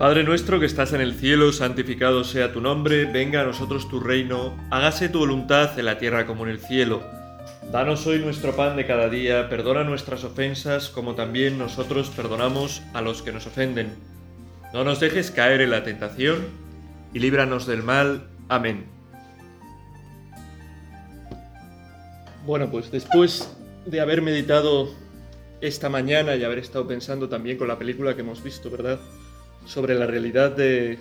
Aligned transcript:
Padre 0.00 0.24
nuestro 0.24 0.58
que 0.58 0.64
estás 0.64 0.94
en 0.94 1.02
el 1.02 1.12
cielo, 1.12 1.52
santificado 1.52 2.24
sea 2.24 2.54
tu 2.54 2.62
nombre, 2.62 3.04
venga 3.04 3.42
a 3.42 3.44
nosotros 3.44 3.86
tu 3.86 4.00
reino, 4.00 4.56
hágase 4.70 5.10
tu 5.10 5.18
voluntad 5.18 5.78
en 5.78 5.84
la 5.84 5.98
tierra 5.98 6.24
como 6.24 6.46
en 6.46 6.52
el 6.52 6.58
cielo. 6.58 7.02
Danos 7.70 8.06
hoy 8.06 8.18
nuestro 8.18 8.56
pan 8.56 8.78
de 8.78 8.86
cada 8.86 9.10
día, 9.10 9.50
perdona 9.50 9.84
nuestras 9.84 10.24
ofensas 10.24 10.88
como 10.88 11.16
también 11.16 11.58
nosotros 11.58 12.08
perdonamos 12.08 12.80
a 12.94 13.02
los 13.02 13.20
que 13.20 13.30
nos 13.30 13.46
ofenden. 13.46 13.92
No 14.72 14.84
nos 14.84 15.00
dejes 15.00 15.30
caer 15.30 15.60
en 15.60 15.70
la 15.70 15.84
tentación 15.84 16.46
y 17.12 17.18
líbranos 17.18 17.66
del 17.66 17.82
mal. 17.82 18.26
Amén. 18.48 18.86
Bueno, 22.46 22.70
pues 22.70 22.90
después 22.90 23.54
de 23.84 24.00
haber 24.00 24.22
meditado 24.22 24.94
esta 25.60 25.90
mañana 25.90 26.36
y 26.36 26.44
haber 26.44 26.60
estado 26.60 26.88
pensando 26.88 27.28
también 27.28 27.58
con 27.58 27.68
la 27.68 27.78
película 27.78 28.14
que 28.14 28.22
hemos 28.22 28.42
visto, 28.42 28.70
¿verdad? 28.70 28.98
Sobre 29.64 29.94
la 29.94 30.06
realidad 30.06 30.50
de, 30.54 30.98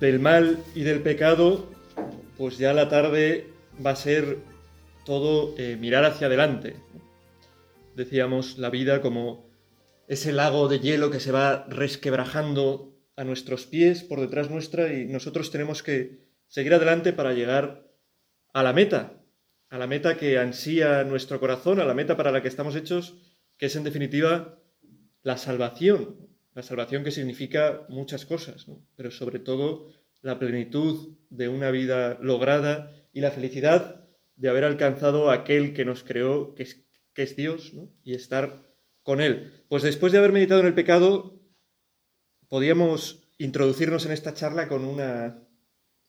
del 0.00 0.18
mal 0.20 0.62
y 0.74 0.82
del 0.82 1.00
pecado, 1.00 1.66
pues 2.36 2.58
ya 2.58 2.72
la 2.72 2.88
tarde 2.88 3.52
va 3.84 3.90
a 3.90 3.96
ser 3.96 4.38
todo 5.04 5.54
eh, 5.58 5.76
mirar 5.78 6.04
hacia 6.04 6.26
adelante. 6.26 6.76
Decíamos 7.96 8.58
la 8.58 8.70
vida 8.70 9.00
como 9.00 9.50
ese 10.08 10.32
lago 10.32 10.68
de 10.68 10.80
hielo 10.80 11.10
que 11.10 11.20
se 11.20 11.32
va 11.32 11.66
resquebrajando 11.68 12.96
a 13.16 13.24
nuestros 13.24 13.66
pies, 13.66 14.02
por 14.02 14.20
detrás 14.20 14.50
nuestra, 14.50 14.92
y 14.92 15.06
nosotros 15.06 15.50
tenemos 15.50 15.82
que 15.82 16.30
seguir 16.48 16.74
adelante 16.74 17.12
para 17.12 17.32
llegar 17.32 17.86
a 18.52 18.62
la 18.62 18.72
meta, 18.72 19.22
a 19.68 19.78
la 19.78 19.86
meta 19.86 20.16
que 20.16 20.38
ansía 20.38 21.04
nuestro 21.04 21.38
corazón, 21.38 21.80
a 21.80 21.84
la 21.84 21.94
meta 21.94 22.16
para 22.16 22.32
la 22.32 22.42
que 22.42 22.48
estamos 22.48 22.74
hechos, 22.74 23.14
que 23.56 23.66
es 23.66 23.76
en 23.76 23.84
definitiva 23.84 24.58
la 25.22 25.36
salvación, 25.36 26.29
la 26.54 26.62
salvación 26.62 27.04
que 27.04 27.10
significa 27.10 27.86
muchas 27.88 28.26
cosas, 28.26 28.66
pero 28.96 29.10
sobre 29.10 29.38
todo 29.38 29.92
la 30.22 30.38
plenitud 30.38 31.16
de 31.30 31.48
una 31.48 31.70
vida 31.70 32.18
lograda 32.20 32.92
y 33.12 33.20
la 33.20 33.30
felicidad 33.30 34.08
de 34.36 34.48
haber 34.48 34.64
alcanzado 34.64 35.30
aquel 35.30 35.74
que 35.74 35.84
nos 35.84 36.02
creó, 36.02 36.54
que 36.54 36.64
es, 36.64 36.84
que 37.14 37.22
es 37.22 37.36
Dios, 37.36 37.72
y 38.02 38.14
estar 38.14 38.66
con 39.02 39.20
Él. 39.20 39.64
Pues 39.68 39.82
después 39.82 40.12
de 40.12 40.18
haber 40.18 40.32
meditado 40.32 40.60
en 40.60 40.66
el 40.66 40.74
pecado, 40.74 41.40
podíamos 42.48 43.28
introducirnos 43.38 44.06
en 44.06 44.12
esta 44.12 44.34
charla 44.34 44.68
con 44.68 44.84
una, 44.84 45.46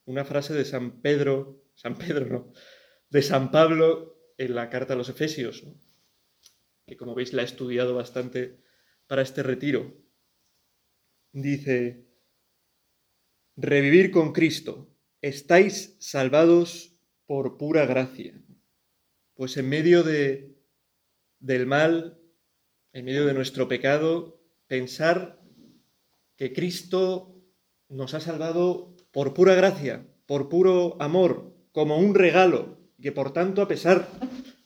una 0.05 0.25
frase 0.25 0.53
de 0.53 0.65
San 0.65 1.01
Pedro, 1.01 1.63
San 1.75 1.95
Pedro, 1.97 2.25
¿no? 2.25 2.53
De 3.09 3.21
San 3.21 3.51
Pablo 3.51 4.17
en 4.37 4.55
la 4.55 4.69
carta 4.69 4.93
a 4.93 4.97
los 4.97 5.09
Efesios, 5.09 5.63
que 6.87 6.97
como 6.97 7.13
veis 7.13 7.33
la 7.33 7.43
he 7.43 7.45
estudiado 7.45 7.93
bastante 7.93 8.59
para 9.07 9.21
este 9.21 9.43
retiro 9.43 10.00
dice, 11.33 12.07
revivir 13.55 14.11
con 14.11 14.33
Cristo, 14.33 14.93
estáis 15.21 15.95
salvados 15.99 16.97
por 17.25 17.57
pura 17.57 17.85
gracia. 17.85 18.41
Pues 19.33 19.57
en 19.57 19.69
medio 19.69 20.03
de, 20.03 20.57
del 21.39 21.65
mal, 21.65 22.19
en 22.93 23.05
medio 23.05 23.25
de 23.25 23.33
nuestro 23.33 23.67
pecado, 23.67 24.41
pensar 24.67 25.41
que 26.35 26.53
Cristo 26.53 27.41
nos 27.87 28.13
ha 28.13 28.19
salvado 28.19 28.95
por 29.11 29.33
pura 29.33 29.55
gracia, 29.55 30.07
por 30.25 30.49
puro 30.49 30.97
amor, 31.01 31.55
como 31.71 31.97
un 31.97 32.15
regalo, 32.15 32.79
que 33.01 33.11
por 33.11 33.33
tanto, 33.33 33.61
a 33.61 33.67
pesar 33.67 34.07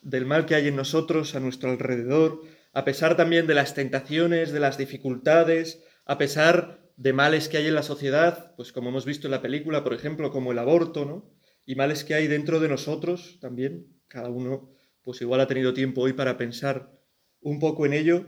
del 0.02 0.26
mal 0.26 0.46
que 0.46 0.56
hay 0.56 0.68
en 0.68 0.76
nosotros, 0.76 1.36
a 1.36 1.40
nuestro 1.40 1.72
alrededor, 1.72 2.42
a 2.74 2.84
pesar 2.86 3.16
también 3.16 3.48
de 3.48 3.56
las 3.56 3.74
tentaciones, 3.74 4.52
de 4.52 4.60
las 4.60 4.78
dificultades, 4.78 5.84
a 6.06 6.18
pesar 6.18 6.90
de 6.98 7.14
males 7.14 7.50
que 7.50 7.58
hay 7.58 7.68
en 7.68 7.76
la 7.76 7.84
sociedad, 7.84 8.56
pues 8.56 8.72
como 8.72 8.90
hemos 8.90 9.06
visto 9.06 9.28
en 9.28 9.32
la 9.32 9.42
película, 9.42 9.84
por 9.84 9.94
ejemplo, 9.94 10.32
como 10.32 10.52
el 10.52 10.60
aborto, 10.60 11.06
¿no? 11.06 11.34
Y 11.66 11.76
males 11.76 12.04
que 12.04 12.14
hay 12.14 12.28
dentro 12.28 12.60
de 12.60 12.70
nosotros 12.70 13.40
también, 13.42 13.88
cada 14.08 14.30
uno 14.30 14.70
pues 15.02 15.22
igual 15.22 15.42
ha 15.42 15.48
tenido 15.48 15.74
tiempo 15.74 16.02
hoy 16.02 16.14
para 16.14 16.38
pensar 16.38 17.00
un 17.40 17.60
poco 17.60 17.86
en 17.86 17.94
ello. 17.94 18.26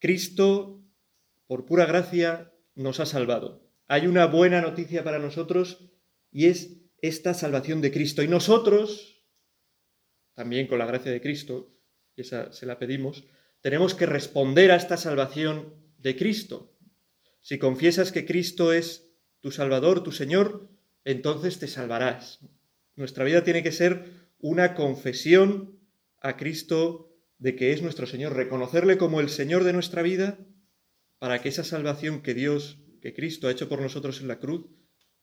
Cristo, 0.00 0.82
por 1.46 1.66
pura 1.66 1.86
gracia, 1.86 2.52
nos 2.74 3.00
ha 3.00 3.06
salvado. 3.06 3.70
Hay 3.86 4.08
una 4.08 4.26
buena 4.26 4.60
noticia 4.60 5.04
para 5.04 5.20
nosotros 5.20 5.88
y 6.32 6.46
es 6.46 6.82
esta 7.00 7.32
salvación 7.32 7.80
de 7.80 7.92
Cristo. 7.92 8.22
Y 8.22 8.28
nosotros, 8.28 9.24
también 10.34 10.66
con 10.66 10.78
la 10.78 10.86
gracia 10.86 11.12
de 11.12 11.20
Cristo, 11.20 11.76
esa 12.16 12.52
se 12.52 12.66
la 12.66 12.78
pedimos, 12.78 13.24
tenemos 13.60 13.94
que 13.94 14.06
responder 14.06 14.72
a 14.72 14.76
esta 14.76 14.96
salvación 14.96 15.74
de 15.98 16.16
Cristo. 16.16 16.75
Si 17.46 17.60
confiesas 17.60 18.10
que 18.10 18.26
Cristo 18.26 18.72
es 18.72 19.08
tu 19.38 19.52
Salvador, 19.52 20.02
tu 20.02 20.10
Señor, 20.10 20.68
entonces 21.04 21.60
te 21.60 21.68
salvarás. 21.68 22.40
Nuestra 22.96 23.22
vida 23.22 23.44
tiene 23.44 23.62
que 23.62 23.70
ser 23.70 24.32
una 24.40 24.74
confesión 24.74 25.78
a 26.20 26.36
Cristo 26.36 27.16
de 27.38 27.54
que 27.54 27.70
es 27.70 27.82
nuestro 27.82 28.08
Señor, 28.08 28.34
reconocerle 28.34 28.98
como 28.98 29.20
el 29.20 29.28
Señor 29.28 29.62
de 29.62 29.72
nuestra 29.72 30.02
vida 30.02 30.40
para 31.20 31.40
que 31.40 31.48
esa 31.48 31.62
salvación 31.62 32.20
que 32.20 32.34
Dios, 32.34 32.80
que 33.00 33.14
Cristo 33.14 33.46
ha 33.46 33.52
hecho 33.52 33.68
por 33.68 33.80
nosotros 33.80 34.20
en 34.20 34.26
la 34.26 34.40
cruz, 34.40 34.66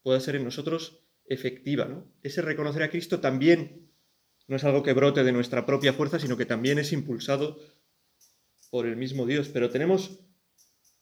pueda 0.02 0.22
ser 0.22 0.38
en 0.38 0.46
nosotros 0.46 1.04
efectiva. 1.26 1.90
¿no? 1.90 2.10
Ese 2.22 2.42
reconocer 2.42 2.84
a 2.84 2.90
Cristo 2.90 3.20
también 3.20 3.92
no 4.48 4.56
es 4.56 4.64
algo 4.64 4.82
que 4.82 4.94
brote 4.94 5.26
de 5.26 5.34
nuestra 5.34 5.66
propia 5.66 5.92
fuerza, 5.92 6.20
sino 6.20 6.38
que 6.38 6.46
también 6.46 6.80
es 6.80 6.94
impulsado 6.94 7.60
por 8.72 8.88
el 8.88 8.96
mismo 8.96 9.26
Dios. 9.26 9.50
Pero 9.50 9.70
tenemos 9.70 10.23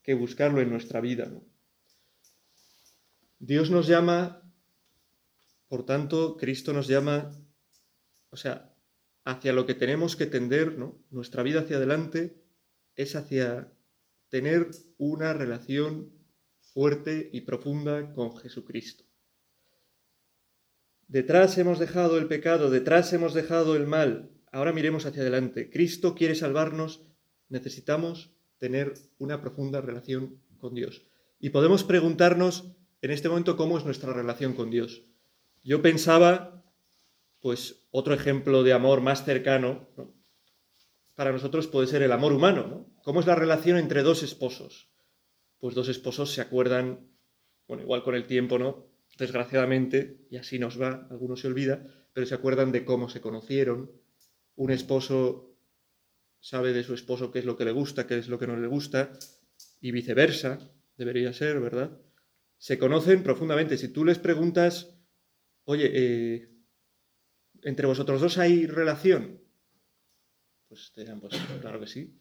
que 0.04 0.14
buscarlo 0.14 0.62
en 0.62 0.70
nuestra 0.70 1.02
vida. 1.02 1.32
Dios 3.40 3.72
nos 3.72 3.88
llama, 3.88 4.54
por 5.68 5.86
tanto, 5.86 6.38
Cristo 6.38 6.74
nos 6.74 6.88
llama, 6.88 7.32
o 8.30 8.38
sea, 8.38 8.76
hacia 9.24 9.54
lo 9.54 9.66
que 9.66 9.74
tenemos 9.74 10.16
que 10.16 10.26
tender, 10.26 10.78
¿no? 10.78 11.04
Nuestra 11.10 11.44
vida 11.44 11.62
hacia 11.62 11.78
adelante 11.78 12.42
es 12.96 13.16
hacia 13.16 13.74
tener 14.30 14.70
una 14.98 15.34
relación 15.34 16.14
fuerte 16.62 17.30
y 17.34 17.42
profunda 17.42 18.14
con 18.14 18.38
Jesucristo. 18.38 19.04
Detrás 21.08 21.58
hemos 21.58 21.80
dejado 21.80 22.18
el 22.18 22.28
pecado, 22.28 22.70
detrás 22.70 23.12
hemos 23.12 23.34
dejado 23.34 23.76
el 23.76 23.86
mal. 23.86 24.32
Ahora 24.52 24.72
miremos 24.72 25.06
hacia 25.06 25.22
adelante. 25.22 25.70
Cristo 25.70 26.16
quiere 26.16 26.36
salvarnos, 26.36 27.02
necesitamos 27.50 28.34
tener 28.62 28.94
una 29.18 29.42
profunda 29.42 29.82
relación 29.82 30.40
con 30.60 30.76
Dios. 30.76 31.02
Y 31.40 31.50
podemos 31.50 31.84
preguntarnos 31.84 32.76
en 33.02 33.10
este 33.10 33.28
momento 33.28 33.58
cómo 33.58 33.80
es 33.80 33.86
nuestra 33.86 34.14
relación 34.14 34.54
con 34.54 34.70
Dios. 34.70 35.04
Yo 35.64 35.82
pensaba, 35.82 36.64
pues 37.40 37.88
otro 37.90 38.14
ejemplo 38.14 38.62
de 38.62 38.74
amor 38.74 39.02
más 39.02 39.26
cercano, 39.26 39.90
para 41.16 41.32
nosotros 41.32 41.66
puede 41.66 41.88
ser 41.88 42.04
el 42.04 42.12
amor 42.12 42.34
humano. 42.34 42.86
¿Cómo 43.04 43.20
es 43.20 43.26
la 43.26 43.34
relación 43.34 43.80
entre 43.80 44.04
dos 44.04 44.22
esposos? 44.22 44.92
Pues 45.58 45.74
dos 45.74 45.90
esposos 45.90 46.32
se 46.32 46.42
acuerdan, 46.42 47.10
bueno, 47.68 47.82
igual 47.82 48.04
con 48.04 48.14
el 48.14 48.28
tiempo, 48.28 48.60
¿no? 48.60 48.86
Desgraciadamente, 49.18 50.28
y 50.30 50.38
así 50.38 50.60
nos 50.60 50.80
va, 50.80 51.08
algunos 51.10 51.40
se 51.40 51.48
olvida, 51.48 51.84
pero 52.14 52.28
se 52.28 52.36
acuerdan 52.36 52.72
de 52.72 52.86
cómo 52.86 53.10
se 53.10 53.22
conocieron. 53.22 53.92
Un 54.56 54.70
esposo 54.70 55.51
sabe 56.42 56.74
de 56.74 56.84
su 56.84 56.94
esposo 56.94 57.32
qué 57.32 57.40
es 57.40 57.46
lo 57.46 57.56
que 57.56 57.66
le 57.66 57.72
gusta, 57.72 58.08
qué 58.08 58.18
es 58.18 58.28
lo 58.28 58.38
que 58.38 58.48
no 58.48 58.58
le 58.58 58.68
gusta, 58.68 59.14
y 59.80 59.92
viceversa, 59.92 60.60
debería 60.98 61.32
ser, 61.32 61.60
¿verdad? 61.60 61.98
Se 62.58 62.78
conocen 62.78 63.24
profundamente. 63.24 63.78
Si 63.78 63.88
tú 63.88 64.04
les 64.04 64.20
preguntas, 64.20 65.00
oye, 65.64 65.90
eh, 65.94 66.50
¿entre 67.64 67.86
vosotros 67.86 68.22
dos 68.22 68.38
hay 68.38 68.68
relación? 68.68 69.42
Pues 70.68 70.92
te 70.94 71.02
dirán, 71.02 71.20
pues 71.20 71.34
claro 71.62 71.80
que 71.80 71.88
sí. 71.88 72.20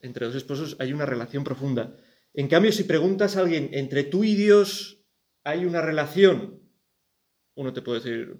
Entre 0.00 0.26
dos 0.26 0.34
esposos 0.34 0.76
hay 0.78 0.92
una 0.92 1.06
relación 1.06 1.42
profunda. 1.42 1.96
En 2.34 2.48
cambio, 2.48 2.72
si 2.72 2.84
preguntas 2.84 3.36
a 3.36 3.40
alguien, 3.40 3.70
¿entre 3.72 4.04
tú 4.04 4.24
y 4.24 4.34
Dios 4.34 5.04
hay 5.42 5.64
una 5.64 5.80
relación? 5.80 6.60
Uno 7.54 7.72
te 7.72 7.82
puede 7.82 8.00
decir, 8.00 8.36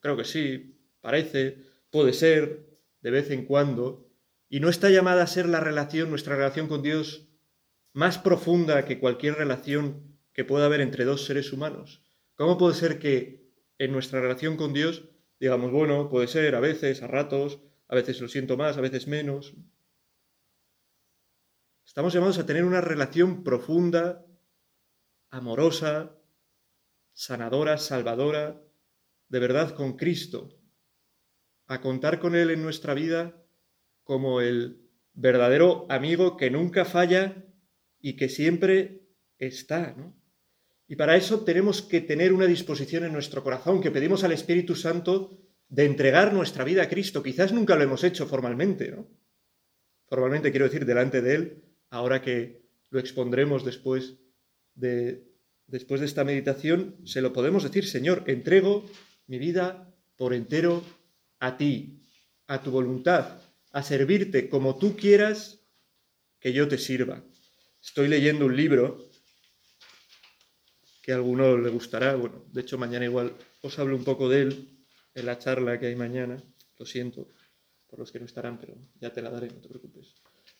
creo 0.00 0.16
que 0.16 0.24
sí, 0.24 0.78
parece, 1.00 1.58
puede 1.90 2.12
ser, 2.12 2.78
de 3.00 3.10
vez 3.10 3.30
en 3.30 3.46
cuando, 3.46 4.03
y 4.48 4.60
no 4.60 4.68
está 4.68 4.90
llamada 4.90 5.22
a 5.22 5.26
ser 5.26 5.46
la 5.46 5.60
relación, 5.60 6.10
nuestra 6.10 6.36
relación 6.36 6.68
con 6.68 6.82
Dios, 6.82 7.28
más 7.92 8.18
profunda 8.18 8.84
que 8.84 8.98
cualquier 8.98 9.34
relación 9.34 10.18
que 10.32 10.44
pueda 10.44 10.66
haber 10.66 10.80
entre 10.80 11.04
dos 11.04 11.24
seres 11.24 11.52
humanos. 11.52 12.02
¿Cómo 12.34 12.58
puede 12.58 12.74
ser 12.74 12.98
que 12.98 13.52
en 13.78 13.92
nuestra 13.92 14.20
relación 14.20 14.56
con 14.56 14.72
Dios 14.72 15.04
digamos, 15.44 15.72
bueno, 15.72 16.08
puede 16.08 16.26
ser 16.26 16.54
a 16.54 16.60
veces, 16.60 17.02
a 17.02 17.06
ratos, 17.06 17.60
a 17.88 17.94
veces 17.94 18.20
lo 18.20 18.28
siento 18.28 18.56
más, 18.56 18.78
a 18.78 18.80
veces 18.80 19.06
menos? 19.06 19.54
Estamos 21.84 22.14
llamados 22.14 22.38
a 22.38 22.46
tener 22.46 22.64
una 22.64 22.80
relación 22.80 23.44
profunda, 23.44 24.24
amorosa, 25.30 26.16
sanadora, 27.12 27.76
salvadora, 27.78 28.62
de 29.28 29.38
verdad 29.38 29.74
con 29.74 29.96
Cristo, 29.96 30.48
a 31.66 31.80
contar 31.80 32.20
con 32.20 32.34
Él 32.34 32.50
en 32.50 32.62
nuestra 32.62 32.94
vida 32.94 33.43
como 34.04 34.40
el 34.40 34.90
verdadero 35.12 35.86
amigo 35.88 36.36
que 36.36 36.50
nunca 36.50 36.84
falla 36.84 37.44
y 38.00 38.16
que 38.16 38.28
siempre 38.28 39.08
está, 39.38 39.94
¿no? 39.96 40.14
Y 40.86 40.96
para 40.96 41.16
eso 41.16 41.44
tenemos 41.44 41.80
que 41.82 42.02
tener 42.02 42.32
una 42.32 42.46
disposición 42.46 43.04
en 43.04 43.12
nuestro 43.12 43.42
corazón, 43.42 43.80
que 43.80 43.90
pedimos 43.90 44.22
al 44.22 44.32
Espíritu 44.32 44.74
Santo 44.74 45.40
de 45.68 45.86
entregar 45.86 46.32
nuestra 46.34 46.62
vida 46.62 46.82
a 46.82 46.88
Cristo. 46.88 47.22
Quizás 47.22 47.52
nunca 47.52 47.74
lo 47.74 47.82
hemos 47.82 48.04
hecho 48.04 48.26
formalmente, 48.26 48.90
¿no? 48.90 49.08
Formalmente 50.06 50.50
quiero 50.50 50.66
decir 50.66 50.84
delante 50.84 51.22
de 51.22 51.34
Él, 51.34 51.64
ahora 51.88 52.20
que 52.20 52.62
lo 52.90 53.00
expondremos 53.00 53.64
después 53.64 54.18
de, 54.74 55.26
después 55.66 56.00
de 56.00 56.06
esta 56.06 56.22
meditación, 56.22 56.96
se 57.04 57.22
lo 57.22 57.32
podemos 57.32 57.62
decir, 57.62 57.88
Señor, 57.88 58.24
entrego 58.26 58.84
mi 59.26 59.38
vida 59.38 59.90
por 60.16 60.34
entero 60.34 60.84
a 61.40 61.56
ti, 61.56 62.06
a 62.46 62.62
tu 62.62 62.70
voluntad, 62.70 63.38
a 63.74 63.82
servirte 63.82 64.48
como 64.48 64.78
tú 64.78 64.96
quieras 64.96 65.60
que 66.38 66.52
yo 66.52 66.68
te 66.68 66.78
sirva. 66.78 67.24
Estoy 67.82 68.06
leyendo 68.06 68.46
un 68.46 68.56
libro 68.56 69.10
que 71.02 71.10
a 71.10 71.16
alguno 71.16 71.58
le 71.58 71.70
gustará, 71.70 72.14
bueno, 72.14 72.44
de 72.52 72.60
hecho 72.60 72.78
mañana 72.78 73.04
igual 73.04 73.34
os 73.62 73.76
hablo 73.80 73.96
un 73.96 74.04
poco 74.04 74.28
de 74.28 74.42
él 74.42 74.86
en 75.14 75.26
la 75.26 75.40
charla 75.40 75.80
que 75.80 75.86
hay 75.88 75.96
mañana, 75.96 76.40
lo 76.78 76.86
siento 76.86 77.28
por 77.88 77.98
los 77.98 78.12
que 78.12 78.20
no 78.20 78.26
estarán, 78.26 78.60
pero 78.60 78.76
ya 79.00 79.12
te 79.12 79.20
la 79.20 79.30
daré, 79.30 79.48
no 79.48 79.60
te 79.60 79.68
preocupes. 79.68 80.14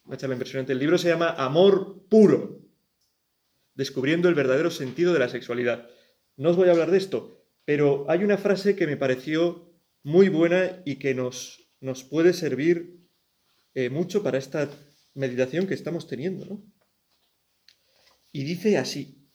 Una 0.04 0.16
charla 0.16 0.34
impresionante. 0.34 0.72
El 0.72 0.80
libro 0.80 0.98
se 0.98 1.08
llama 1.08 1.30
Amor 1.30 2.08
puro, 2.08 2.62
descubriendo 3.74 4.28
el 4.28 4.34
verdadero 4.34 4.72
sentido 4.72 5.12
de 5.12 5.20
la 5.20 5.28
sexualidad. 5.28 5.88
No 6.36 6.50
os 6.50 6.56
voy 6.56 6.68
a 6.68 6.72
hablar 6.72 6.90
de 6.90 6.98
esto, 6.98 7.46
pero 7.64 8.06
hay 8.08 8.24
una 8.24 8.38
frase 8.38 8.74
que 8.74 8.88
me 8.88 8.96
pareció 8.96 9.72
muy 10.02 10.28
buena 10.28 10.82
y 10.84 10.96
que 10.96 11.14
nos, 11.14 11.70
nos 11.80 12.02
puede 12.02 12.32
servir 12.32 13.03
eh, 13.74 13.90
mucho 13.90 14.22
para 14.22 14.38
esta 14.38 14.70
meditación 15.14 15.66
que 15.66 15.74
estamos 15.74 16.06
teniendo, 16.06 16.44
¿no? 16.46 16.62
Y 18.32 18.44
dice 18.44 18.78
así. 18.78 19.30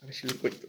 A 0.00 0.06
ver 0.06 0.14
si 0.14 0.26
lo 0.26 0.34
encuentro. 0.34 0.68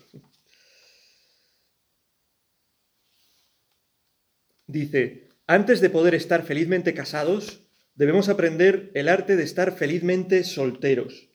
Dice, 4.66 5.30
antes 5.48 5.82
de 5.82 5.90
poder 5.90 6.14
estar 6.14 6.44
felizmente 6.46 6.94
casados, 6.94 7.64
debemos 7.96 8.30
aprender 8.30 8.92
el 8.94 9.08
arte 9.08 9.36
de 9.36 9.44
estar 9.44 9.76
felizmente 9.76 10.44
solteros. 10.44 11.30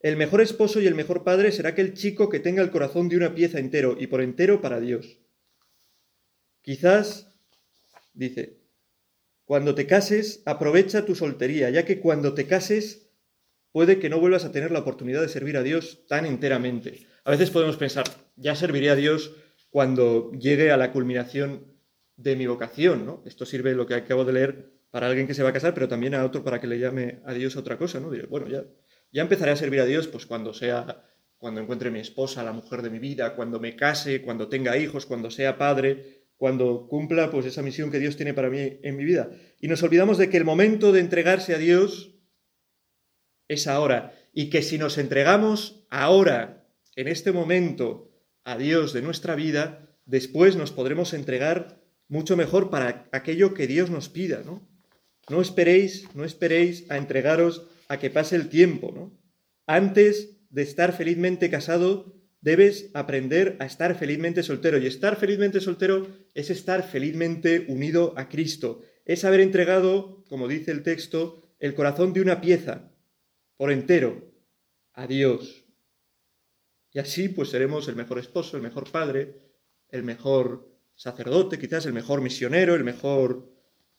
El 0.00 0.16
mejor 0.16 0.40
esposo 0.42 0.80
y 0.80 0.86
el 0.86 0.94
mejor 0.94 1.24
padre 1.24 1.52
será 1.52 1.70
aquel 1.70 1.94
chico 1.94 2.28
que 2.28 2.40
tenga 2.40 2.62
el 2.62 2.70
corazón 2.70 3.08
de 3.08 3.16
una 3.16 3.34
pieza 3.34 3.58
entero 3.58 3.96
y 3.98 4.06
por 4.08 4.20
entero 4.20 4.60
para 4.60 4.78
Dios. 4.78 5.20
Quizás, 6.60 7.34
dice, 8.12 8.65
cuando 9.46 9.76
te 9.76 9.86
cases, 9.86 10.42
aprovecha 10.44 11.06
tu 11.06 11.14
soltería, 11.14 11.70
ya 11.70 11.84
que 11.84 12.00
cuando 12.00 12.34
te 12.34 12.46
cases 12.46 13.10
puede 13.70 13.98
que 13.98 14.10
no 14.10 14.18
vuelvas 14.18 14.44
a 14.44 14.50
tener 14.50 14.72
la 14.72 14.80
oportunidad 14.80 15.22
de 15.22 15.28
servir 15.28 15.56
a 15.56 15.62
Dios 15.62 16.04
tan 16.08 16.26
enteramente. 16.26 17.06
A 17.24 17.30
veces 17.30 17.50
podemos 17.50 17.76
pensar, 17.76 18.06
ya 18.34 18.56
serviré 18.56 18.90
a 18.90 18.96
Dios 18.96 19.34
cuando 19.70 20.32
llegue 20.32 20.72
a 20.72 20.76
la 20.76 20.92
culminación 20.92 21.76
de 22.16 22.34
mi 22.34 22.46
vocación, 22.46 23.06
¿no? 23.06 23.22
Esto 23.24 23.46
sirve 23.46 23.74
lo 23.74 23.86
que 23.86 23.94
acabo 23.94 24.24
de 24.24 24.32
leer 24.32 24.72
para 24.90 25.06
alguien 25.06 25.28
que 25.28 25.34
se 25.34 25.44
va 25.44 25.50
a 25.50 25.52
casar, 25.52 25.74
pero 25.74 25.88
también 25.88 26.14
a 26.14 26.24
otro 26.24 26.42
para 26.42 26.60
que 26.60 26.66
le 26.66 26.80
llame 26.80 27.20
a 27.24 27.32
Dios 27.32 27.54
otra 27.56 27.78
cosa, 27.78 28.00
¿no? 28.00 28.10
Diré, 28.10 28.26
bueno, 28.26 28.48
ya, 28.48 28.64
ya 29.12 29.22
empezaré 29.22 29.52
a 29.52 29.56
servir 29.56 29.80
a 29.80 29.84
Dios 29.84 30.08
pues 30.08 30.26
cuando 30.26 30.54
sea, 30.54 31.04
cuando 31.38 31.60
encuentre 31.60 31.92
mi 31.92 32.00
esposa, 32.00 32.42
la 32.42 32.52
mujer 32.52 32.82
de 32.82 32.90
mi 32.90 32.98
vida, 32.98 33.36
cuando 33.36 33.60
me 33.60 33.76
case, 33.76 34.22
cuando 34.22 34.48
tenga 34.48 34.76
hijos, 34.76 35.06
cuando 35.06 35.30
sea 35.30 35.56
padre, 35.56 36.15
cuando 36.36 36.86
cumpla 36.88 37.30
pues 37.30 37.46
esa 37.46 37.62
misión 37.62 37.90
que 37.90 37.98
Dios 37.98 38.16
tiene 38.16 38.34
para 38.34 38.50
mí 38.50 38.78
en 38.82 38.96
mi 38.96 39.04
vida. 39.04 39.30
Y 39.60 39.68
nos 39.68 39.82
olvidamos 39.82 40.18
de 40.18 40.28
que 40.28 40.36
el 40.36 40.44
momento 40.44 40.92
de 40.92 41.00
entregarse 41.00 41.54
a 41.54 41.58
Dios 41.58 42.14
es 43.48 43.66
ahora 43.66 44.14
y 44.32 44.50
que 44.50 44.62
si 44.62 44.78
nos 44.78 44.98
entregamos 44.98 45.86
ahora, 45.90 46.68
en 46.94 47.08
este 47.08 47.32
momento, 47.32 48.10
a 48.44 48.56
Dios 48.58 48.92
de 48.92 49.02
nuestra 49.02 49.34
vida, 49.34 49.96
después 50.04 50.56
nos 50.56 50.72
podremos 50.72 51.14
entregar 51.14 51.82
mucho 52.08 52.36
mejor 52.36 52.70
para 52.70 53.08
aquello 53.12 53.54
que 53.54 53.66
Dios 53.66 53.90
nos 53.90 54.08
pida, 54.08 54.42
¿no? 54.44 54.66
No 55.28 55.40
esperéis, 55.40 56.06
no 56.14 56.24
esperéis 56.24 56.88
a 56.90 56.96
entregaros 56.96 57.66
a 57.88 57.98
que 57.98 58.10
pase 58.10 58.36
el 58.36 58.48
tiempo, 58.48 58.92
¿no? 58.94 59.18
Antes 59.66 60.38
de 60.50 60.62
estar 60.62 60.92
felizmente 60.92 61.50
casado, 61.50 62.15
debes 62.46 62.90
aprender 62.94 63.56
a 63.58 63.66
estar 63.66 63.98
felizmente 63.98 64.44
soltero. 64.44 64.78
Y 64.78 64.86
estar 64.86 65.16
felizmente 65.16 65.60
soltero 65.60 66.06
es 66.32 66.48
estar 66.48 66.84
felizmente 66.88 67.66
unido 67.66 68.14
a 68.16 68.28
Cristo. 68.28 68.82
Es 69.04 69.24
haber 69.24 69.40
entregado, 69.40 70.22
como 70.28 70.46
dice 70.46 70.70
el 70.70 70.84
texto, 70.84 71.42
el 71.58 71.74
corazón 71.74 72.12
de 72.12 72.20
una 72.20 72.40
pieza, 72.40 72.92
por 73.56 73.72
entero, 73.72 74.32
a 74.92 75.08
Dios. 75.08 75.64
Y 76.92 77.00
así 77.00 77.28
pues 77.28 77.48
seremos 77.48 77.88
el 77.88 77.96
mejor 77.96 78.20
esposo, 78.20 78.56
el 78.56 78.62
mejor 78.62 78.92
padre, 78.92 79.40
el 79.88 80.04
mejor 80.04 80.72
sacerdote, 80.94 81.58
quizás 81.58 81.84
el 81.86 81.94
mejor 81.94 82.20
misionero, 82.20 82.76
el 82.76 82.84
mejor, 82.84 83.52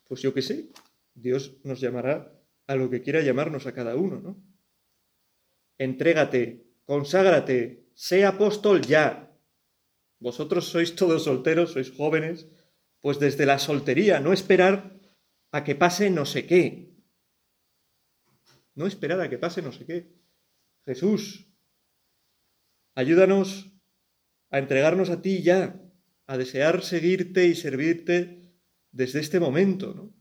pues 0.04 0.22
yo 0.22 0.32
qué 0.32 0.40
sé, 0.40 0.70
Dios 1.12 1.58
nos 1.64 1.80
llamará 1.80 2.32
a 2.66 2.76
lo 2.76 2.88
que 2.88 3.02
quiera 3.02 3.20
llamarnos 3.20 3.66
a 3.66 3.74
cada 3.74 3.94
uno, 3.94 4.20
¿no? 4.22 4.42
Entrégate, 5.76 6.64
conságrate, 6.86 7.87
sé 7.98 8.24
apóstol 8.24 8.82
ya. 8.86 9.36
Vosotros 10.20 10.70
sois 10.70 10.94
todos 10.94 11.24
solteros, 11.24 11.72
sois 11.74 11.90
jóvenes, 11.90 12.46
pues 13.02 13.18
desde 13.18 13.44
la 13.44 13.58
soltería, 13.58 14.20
no 14.20 14.32
esperar 14.32 14.94
a 15.50 15.64
que 15.64 15.74
pase 15.74 16.08
no 16.08 16.24
sé 16.24 16.46
qué. 16.46 16.94
No 18.76 18.86
esperar 18.86 19.20
a 19.20 19.28
que 19.28 19.38
pase 19.38 19.62
no 19.62 19.72
sé 19.72 19.84
qué. 19.84 20.14
Jesús, 20.86 21.50
ayúdanos 22.94 23.72
a 24.50 24.60
entregarnos 24.60 25.10
a 25.10 25.20
ti 25.20 25.42
ya, 25.42 25.82
a 26.26 26.38
desear 26.38 26.84
seguirte 26.84 27.46
y 27.46 27.56
servirte 27.56 28.54
desde 28.92 29.18
este 29.18 29.40
momento, 29.40 29.92
¿no? 29.92 30.14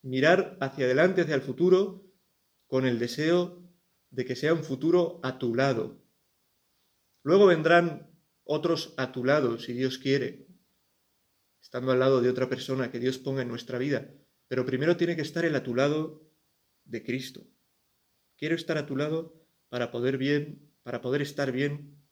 Mirar 0.00 0.56
hacia 0.60 0.86
adelante, 0.86 1.20
hacia 1.20 1.34
el 1.34 1.42
futuro, 1.42 2.10
con 2.66 2.86
el 2.86 2.98
deseo 2.98 3.62
de 4.10 4.24
que 4.24 4.34
sea 4.34 4.54
un 4.54 4.64
futuro 4.64 5.20
a 5.22 5.38
tu 5.38 5.54
lado. 5.54 6.01
Luego 7.22 7.46
vendrán 7.46 8.10
otros 8.44 8.94
a 8.96 9.12
tu 9.12 9.24
lado, 9.24 9.58
si 9.58 9.72
Dios 9.72 9.98
quiere, 9.98 10.46
estando 11.60 11.92
al 11.92 12.00
lado 12.00 12.20
de 12.20 12.28
otra 12.30 12.48
persona 12.48 12.90
que 12.90 12.98
Dios 12.98 13.18
ponga 13.18 13.42
en 13.42 13.48
nuestra 13.48 13.78
vida. 13.78 14.10
Pero 14.48 14.66
primero 14.66 14.96
tiene 14.96 15.16
que 15.16 15.22
estar 15.22 15.44
el 15.44 15.54
a 15.54 15.62
tu 15.62 15.74
lado 15.74 16.28
de 16.84 17.02
Cristo. 17.02 17.46
Quiero 18.36 18.56
estar 18.56 18.76
a 18.76 18.86
tu 18.86 18.96
lado 18.96 19.46
para 19.68 19.90
poder 19.90 20.18
bien, 20.18 20.72
para 20.82 21.00
poder 21.00 21.22
estar 21.22 21.52
bien 21.52 22.02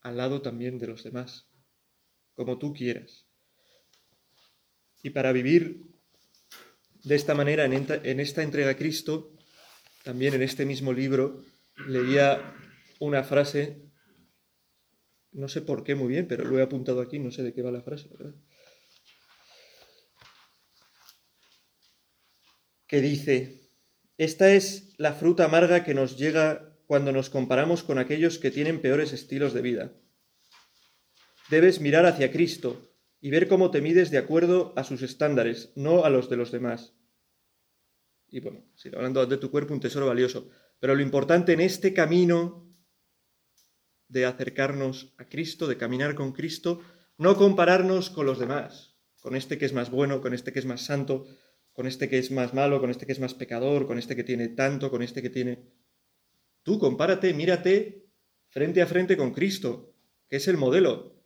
al 0.00 0.16
lado 0.16 0.42
también 0.42 0.78
de 0.78 0.88
los 0.88 1.04
demás 1.04 1.48
como 2.38 2.56
tú 2.56 2.72
quieras. 2.72 3.26
Y 5.02 5.10
para 5.10 5.32
vivir 5.32 5.82
de 7.02 7.16
esta 7.16 7.34
manera 7.34 7.64
en 7.64 8.20
esta 8.20 8.44
entrega 8.44 8.70
a 8.70 8.76
Cristo, 8.76 9.36
también 10.04 10.34
en 10.34 10.42
este 10.42 10.64
mismo 10.64 10.92
libro 10.92 11.42
leía 11.88 12.54
una 13.00 13.24
frase, 13.24 13.87
no 15.38 15.48
sé 15.48 15.62
por 15.62 15.84
qué 15.84 15.94
muy 15.94 16.08
bien, 16.08 16.26
pero 16.26 16.44
lo 16.44 16.58
he 16.58 16.62
apuntado 16.62 17.00
aquí, 17.00 17.18
no 17.18 17.30
sé 17.30 17.42
de 17.42 17.54
qué 17.54 17.62
va 17.62 17.70
la 17.70 17.82
frase, 17.82 18.08
¿verdad? 18.10 18.34
que 22.88 23.02
dice, 23.02 23.70
esta 24.16 24.52
es 24.52 24.94
la 24.96 25.12
fruta 25.12 25.44
amarga 25.44 25.84
que 25.84 25.94
nos 25.94 26.16
llega 26.16 26.74
cuando 26.86 27.12
nos 27.12 27.28
comparamos 27.28 27.82
con 27.82 27.98
aquellos 27.98 28.38
que 28.38 28.50
tienen 28.50 28.80
peores 28.80 29.12
estilos 29.12 29.52
de 29.52 29.60
vida. 29.60 29.92
Debes 31.50 31.80
mirar 31.80 32.06
hacia 32.06 32.32
Cristo 32.32 32.90
y 33.20 33.30
ver 33.30 33.46
cómo 33.46 33.70
te 33.70 33.82
mides 33.82 34.10
de 34.10 34.18
acuerdo 34.18 34.72
a 34.76 34.84
sus 34.84 35.02
estándares, 35.02 35.72
no 35.76 36.04
a 36.04 36.10
los 36.10 36.30
de 36.30 36.36
los 36.36 36.50
demás. 36.50 36.94
Y 38.30 38.40
bueno, 38.40 38.64
sigue 38.74 38.96
hablando 38.96 39.24
de 39.26 39.36
tu 39.36 39.50
cuerpo, 39.50 39.74
un 39.74 39.80
tesoro 39.80 40.06
valioso. 40.06 40.48
Pero 40.80 40.94
lo 40.94 41.02
importante 41.02 41.52
en 41.52 41.60
este 41.60 41.92
camino 41.92 42.67
de 44.08 44.26
acercarnos 44.26 45.14
a 45.18 45.24
Cristo, 45.24 45.66
de 45.66 45.76
caminar 45.76 46.14
con 46.14 46.32
Cristo, 46.32 46.80
no 47.16 47.36
compararnos 47.36 48.10
con 48.10 48.26
los 48.26 48.38
demás, 48.38 48.96
con 49.20 49.36
este 49.36 49.58
que 49.58 49.66
es 49.66 49.72
más 49.72 49.90
bueno, 49.90 50.20
con 50.20 50.34
este 50.34 50.52
que 50.52 50.58
es 50.58 50.66
más 50.66 50.82
santo, 50.82 51.26
con 51.72 51.86
este 51.86 52.08
que 52.08 52.18
es 52.18 52.30
más 52.30 52.54
malo, 52.54 52.80
con 52.80 52.90
este 52.90 53.06
que 53.06 53.12
es 53.12 53.20
más 53.20 53.34
pecador, 53.34 53.86
con 53.86 53.98
este 53.98 54.16
que 54.16 54.24
tiene 54.24 54.48
tanto, 54.48 54.90
con 54.90 55.02
este 55.02 55.22
que 55.22 55.30
tiene... 55.30 55.64
Tú 56.62 56.78
compárate, 56.78 57.32
mírate 57.34 58.10
frente 58.48 58.82
a 58.82 58.86
frente 58.86 59.16
con 59.16 59.32
Cristo, 59.32 59.94
que 60.28 60.36
es 60.36 60.48
el 60.48 60.56
modelo, 60.56 61.18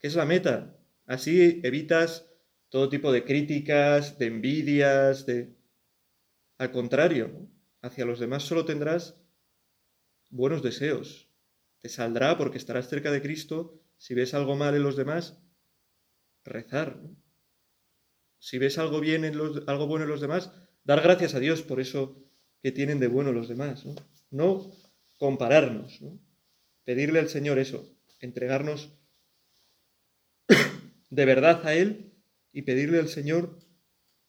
¿Qué 0.00 0.06
es 0.06 0.14
la 0.14 0.24
meta. 0.24 0.78
Así 1.04 1.60
evitas 1.62 2.26
todo 2.70 2.88
tipo 2.88 3.12
de 3.12 3.24
críticas, 3.24 4.18
de 4.18 4.26
envidias, 4.26 5.26
de... 5.26 5.54
Al 6.56 6.72
contrario, 6.72 7.48
hacia 7.82 8.06
los 8.06 8.18
demás 8.18 8.44
solo 8.44 8.64
tendrás 8.64 9.20
buenos 10.30 10.62
deseos. 10.62 11.29
Te 11.80 11.88
saldrá 11.88 12.36
porque 12.38 12.58
estarás 12.58 12.88
cerca 12.88 13.10
de 13.10 13.22
Cristo. 13.22 13.80
Si 13.96 14.14
ves 14.14 14.34
algo 14.34 14.56
mal 14.56 14.74
en 14.74 14.82
los 14.82 14.96
demás, 14.96 15.38
rezar. 16.44 17.00
Si 18.38 18.58
ves 18.58 18.78
algo, 18.78 19.00
bien 19.00 19.24
en 19.24 19.34
algo 19.66 19.86
bueno 19.86 20.04
en 20.04 20.10
los 20.10 20.20
demás, 20.20 20.52
dar 20.84 21.02
gracias 21.02 21.34
a 21.34 21.40
Dios 21.40 21.62
por 21.62 21.80
eso 21.80 22.22
que 22.62 22.72
tienen 22.72 23.00
de 23.00 23.08
bueno 23.08 23.32
los 23.32 23.48
demás. 23.48 23.84
No, 23.84 23.94
no 24.30 24.72
compararnos. 25.18 26.00
¿no? 26.00 26.18
pedirle 26.90 27.20
al 27.20 27.28
Señor 27.28 27.60
eso, 27.60 27.88
entregarnos 28.18 28.98
de 31.10 31.24
verdad 31.24 31.64
a 31.64 31.74
Él 31.74 32.12
y 32.52 32.62
pedirle 32.62 32.98
al 32.98 33.08
Señor 33.08 33.60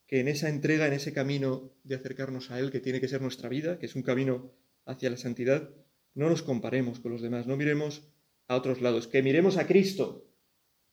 que 0.05 0.19
en 0.19 0.27
esa 0.27 0.47
entrega, 0.47 0.85
en 0.85 0.93
ese 0.93 1.11
camino 1.11 1.73
de 1.83 1.95
acercarnos 1.95 2.51
a 2.51 2.59
Él, 2.59 2.69
que 2.69 2.79
tiene 2.79 3.01
que 3.01 3.07
ser 3.07 3.19
nuestra 3.19 3.49
vida, 3.49 3.79
que 3.79 3.87
es 3.87 3.95
un 3.95 4.03
camino 4.03 4.53
hacia 4.85 5.09
la 5.09 5.17
santidad, 5.17 5.71
no 6.13 6.29
nos 6.29 6.41
comparemos 6.41 6.99
con 6.99 7.11
los 7.11 7.21
demás, 7.21 7.47
no 7.47 7.57
miremos 7.57 8.07
a 8.47 8.55
otros 8.55 8.81
lados, 8.81 9.07
que 9.07 9.23
miremos 9.23 9.57
a 9.57 9.67
Cristo. 9.67 10.27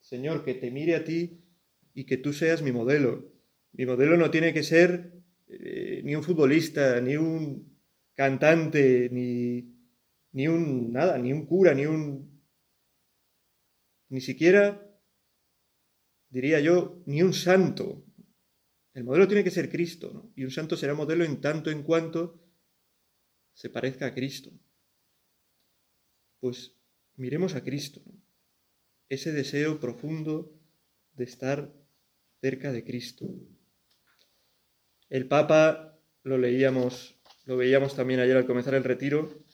Señor, 0.01 0.45
que 0.45 0.55
te 0.55 0.71
mire 0.71 0.95
a 0.95 1.05
ti 1.05 1.45
y 1.93 2.05
que 2.05 2.17
tú 2.17 2.33
seas 2.33 2.63
mi 2.63 2.73
modelo. 2.73 3.33
Mi 3.73 3.85
modelo 3.85 4.17
no 4.17 4.31
tiene 4.31 4.55
que 4.55 4.63
ser 4.63 5.13
eh, 5.49 6.03
ni 6.05 6.15
un 6.15 6.23
futbolista, 6.23 7.01
ni 7.01 7.17
un 7.17 7.79
cantante, 8.15 9.09
ni, 9.11 9.75
ni 10.33 10.49
un 10.49 10.93
nada, 10.93 11.19
ni 11.19 11.33
un 11.33 11.47
cura, 11.47 11.75
ni 11.75 11.87
un... 11.87 12.43
ni 14.09 14.21
siquiera, 14.21 14.89
diría 16.29 16.61
yo, 16.61 17.03
ni 17.07 17.23
un 17.23 17.33
santo. 17.33 18.05
El 18.95 19.05
modelo 19.05 19.29
tiene 19.29 19.45
que 19.45 19.51
ser 19.51 19.69
Cristo, 19.69 20.11
¿no? 20.13 20.33
Y 20.35 20.45
un 20.45 20.51
santo 20.51 20.77
será 20.77 20.95
modelo 20.95 21.25
en 21.25 21.41
tanto 21.41 21.71
en 21.71 21.83
cuanto 21.83 22.41
se 23.53 23.71
parezca 23.71 24.07
a 24.07 24.15
Cristo. 24.15 24.51
Pues 26.41 26.73
miremos 27.17 27.55
a 27.55 27.65
Cristo, 27.65 28.01
ese 29.09 29.33
deseo 29.33 29.81
profundo 29.81 30.53
de 31.15 31.25
estar 31.25 31.73
cerca 32.41 32.73
de 32.73 32.85
Cristo. 32.85 33.27
El 35.09 35.27
Papa, 35.27 35.99
lo 36.23 36.39
leíamos, 36.39 37.17
lo 37.45 37.57
veíamos 37.57 37.97
también 37.97 38.21
ayer 38.21 38.37
al 38.37 38.47
comenzar 38.47 38.75
el 38.75 38.85
retiro, 38.85 39.45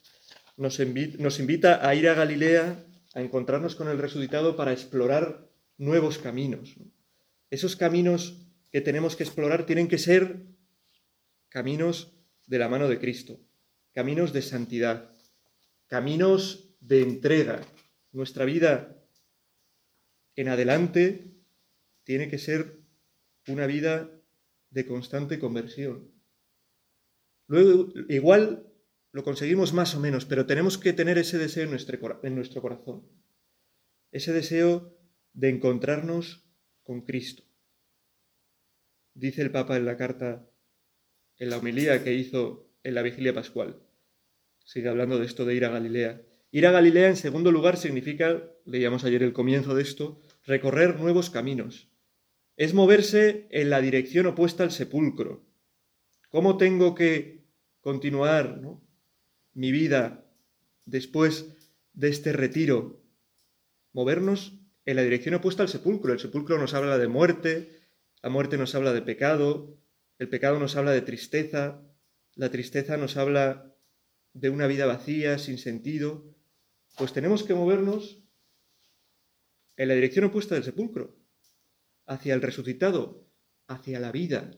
nos, 0.57 0.79
nos 1.19 1.41
invita 1.41 1.87
a 1.87 1.95
ir 1.95 2.09
a 2.09 2.15
Galilea, 2.15 2.85
a 3.15 3.21
encontrarnos 3.21 3.77
con 3.77 3.89
el 3.89 3.99
resucitado 3.99 4.57
para 4.57 4.73
explorar 4.73 5.49
nuevos 5.79 6.19
caminos. 6.19 6.75
Esos 7.51 7.77
caminos 7.77 8.45
que 8.73 8.81
tenemos 8.81 9.17
que 9.17 9.23
explorar 9.23 9.67
tienen 9.67 9.89
que 9.89 9.99
ser 9.99 10.43
caminos 11.49 12.13
de 12.47 12.59
la 12.59 12.69
mano 12.69 12.89
de 12.89 12.99
Cristo, 12.99 13.39
caminos 13.93 14.33
de 14.33 14.43
santidad, 14.43 15.11
caminos 15.87 16.64
de 16.85 17.03
entrega. 17.03 17.61
Nuestra 18.13 18.45
vida 18.45 19.03
en 20.37 20.49
adelante 20.49 21.35
tiene 22.05 22.29
que 22.29 22.39
ser 22.39 22.81
una 23.49 23.67
vida 23.67 24.11
de 24.71 24.87
constante 24.87 25.39
conversión. 25.39 26.13
Luego, 27.47 27.93
igual 28.09 28.73
lo 29.13 29.23
conseguimos 29.23 29.73
más 29.73 29.95
o 29.95 30.01
menos, 30.01 30.25
pero 30.25 30.47
tenemos 30.47 30.79
que 30.79 30.93
tener 30.93 31.19
ese 31.19 31.39
deseo 31.39 31.65
en 31.65 31.71
nuestro, 31.71 32.63
corazón. 32.63 33.09
Ese 34.11 34.33
deseo 34.33 34.99
de 35.33 35.51
encontrarnos 35.51 36.45
con 36.83 37.03
Cristo. 37.03 37.45
Dice 39.15 39.43
el 39.43 39.51
Papa 39.51 39.77
en 39.77 39.87
la 39.87 39.97
carta, 39.97 40.49
en 41.39 41.51
la 41.51 41.59
homilía 41.59 42.03
que 42.03 42.15
hizo 42.15 42.69
en 42.83 42.95
la 42.95 43.03
vigilia 43.03 43.33
pascual. 43.33 43.81
Sigue 44.65 44.89
hablando 44.89 45.19
de 45.19 45.27
esto 45.27 45.45
de 45.45 45.55
ir 45.55 45.65
a 45.65 45.71
Galilea. 45.71 46.21
Ir 46.55 46.69
a 46.69 46.71
Galilea, 46.71 47.09
en 47.09 47.17
segundo 47.17 47.51
lugar, 47.51 47.77
significa, 47.77 48.45
leíamos 48.65 49.03
ayer 49.03 49.25
el 49.25 49.33
comienzo 49.33 49.75
de 49.75 49.83
esto, 49.83 50.21
recorrer 50.45 51.01
nuevos 51.01 51.29
caminos. 51.29 51.89
Es 52.57 52.75
moverse 52.75 53.49
en 53.51 53.71
la 53.71 53.81
dirección 53.81 54.27
opuesta 54.27 54.63
al 54.63 54.71
sepulcro. 54.71 55.45
¿Cómo 56.29 56.57
tengo 56.57 56.95
que 56.95 57.43
continuar 57.81 58.61
mi 59.53 59.73
vida 59.73 60.31
después 60.85 61.57
de 61.93 62.11
este 62.11 62.33
retiro? 62.33 63.03
Movernos 63.93 64.53
en 64.85 64.95
la 64.95 65.03
dirección 65.03 65.35
opuesta 65.35 65.65
al 65.65 65.69
sepulcro. 65.69 66.13
El 66.13 66.21
sepulcro 66.21 66.57
nos 66.57 66.73
habla 66.73 66.99
de 66.99 67.09
muerte, 67.09 67.81
la 68.23 68.31
muerte 68.31 68.59
nos 68.59 68.77
habla 68.77 68.93
de 68.93 69.03
pecado, 69.03 69.77
el 70.21 70.29
pecado 70.29 70.61
nos 70.61 70.77
habla 70.77 70.93
de 70.93 71.03
tristeza, 71.03 71.83
la 72.37 72.53
tristeza 72.53 72.97
nos 72.97 73.17
habla 73.17 73.75
de 74.35 74.51
una 74.51 74.69
vida 74.69 74.87
vacía, 74.87 75.39
sin 75.39 75.59
sentido, 75.59 76.34
pues 76.97 77.13
tenemos 77.13 77.43
que 77.43 77.55
movernos 77.55 78.23
en 79.77 79.89
la 79.89 79.95
dirección 79.95 80.27
opuesta 80.27 80.55
del 80.55 80.65
sepulcro, 80.65 81.17
hacia 82.07 82.35
el 82.35 82.43
resucitado, 82.43 83.27
hacia 83.67 83.99
la 83.99 84.13
vida. 84.13 84.53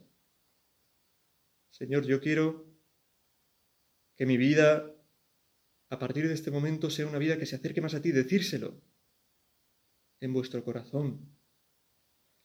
Señor, 1.70 2.06
yo 2.06 2.20
quiero 2.20 2.66
que 4.16 4.26
mi 4.26 4.36
vida, 4.36 4.94
a 5.88 5.98
partir 5.98 6.28
de 6.28 6.34
este 6.34 6.50
momento, 6.50 6.90
sea 6.90 7.06
una 7.06 7.18
vida 7.18 7.38
que 7.38 7.46
se 7.46 7.56
acerque 7.56 7.80
más 7.80 7.94
a 7.94 8.02
ti, 8.02 8.12
decírselo 8.12 8.82
en 10.20 10.32
vuestro 10.32 10.64
corazón. 10.64 11.34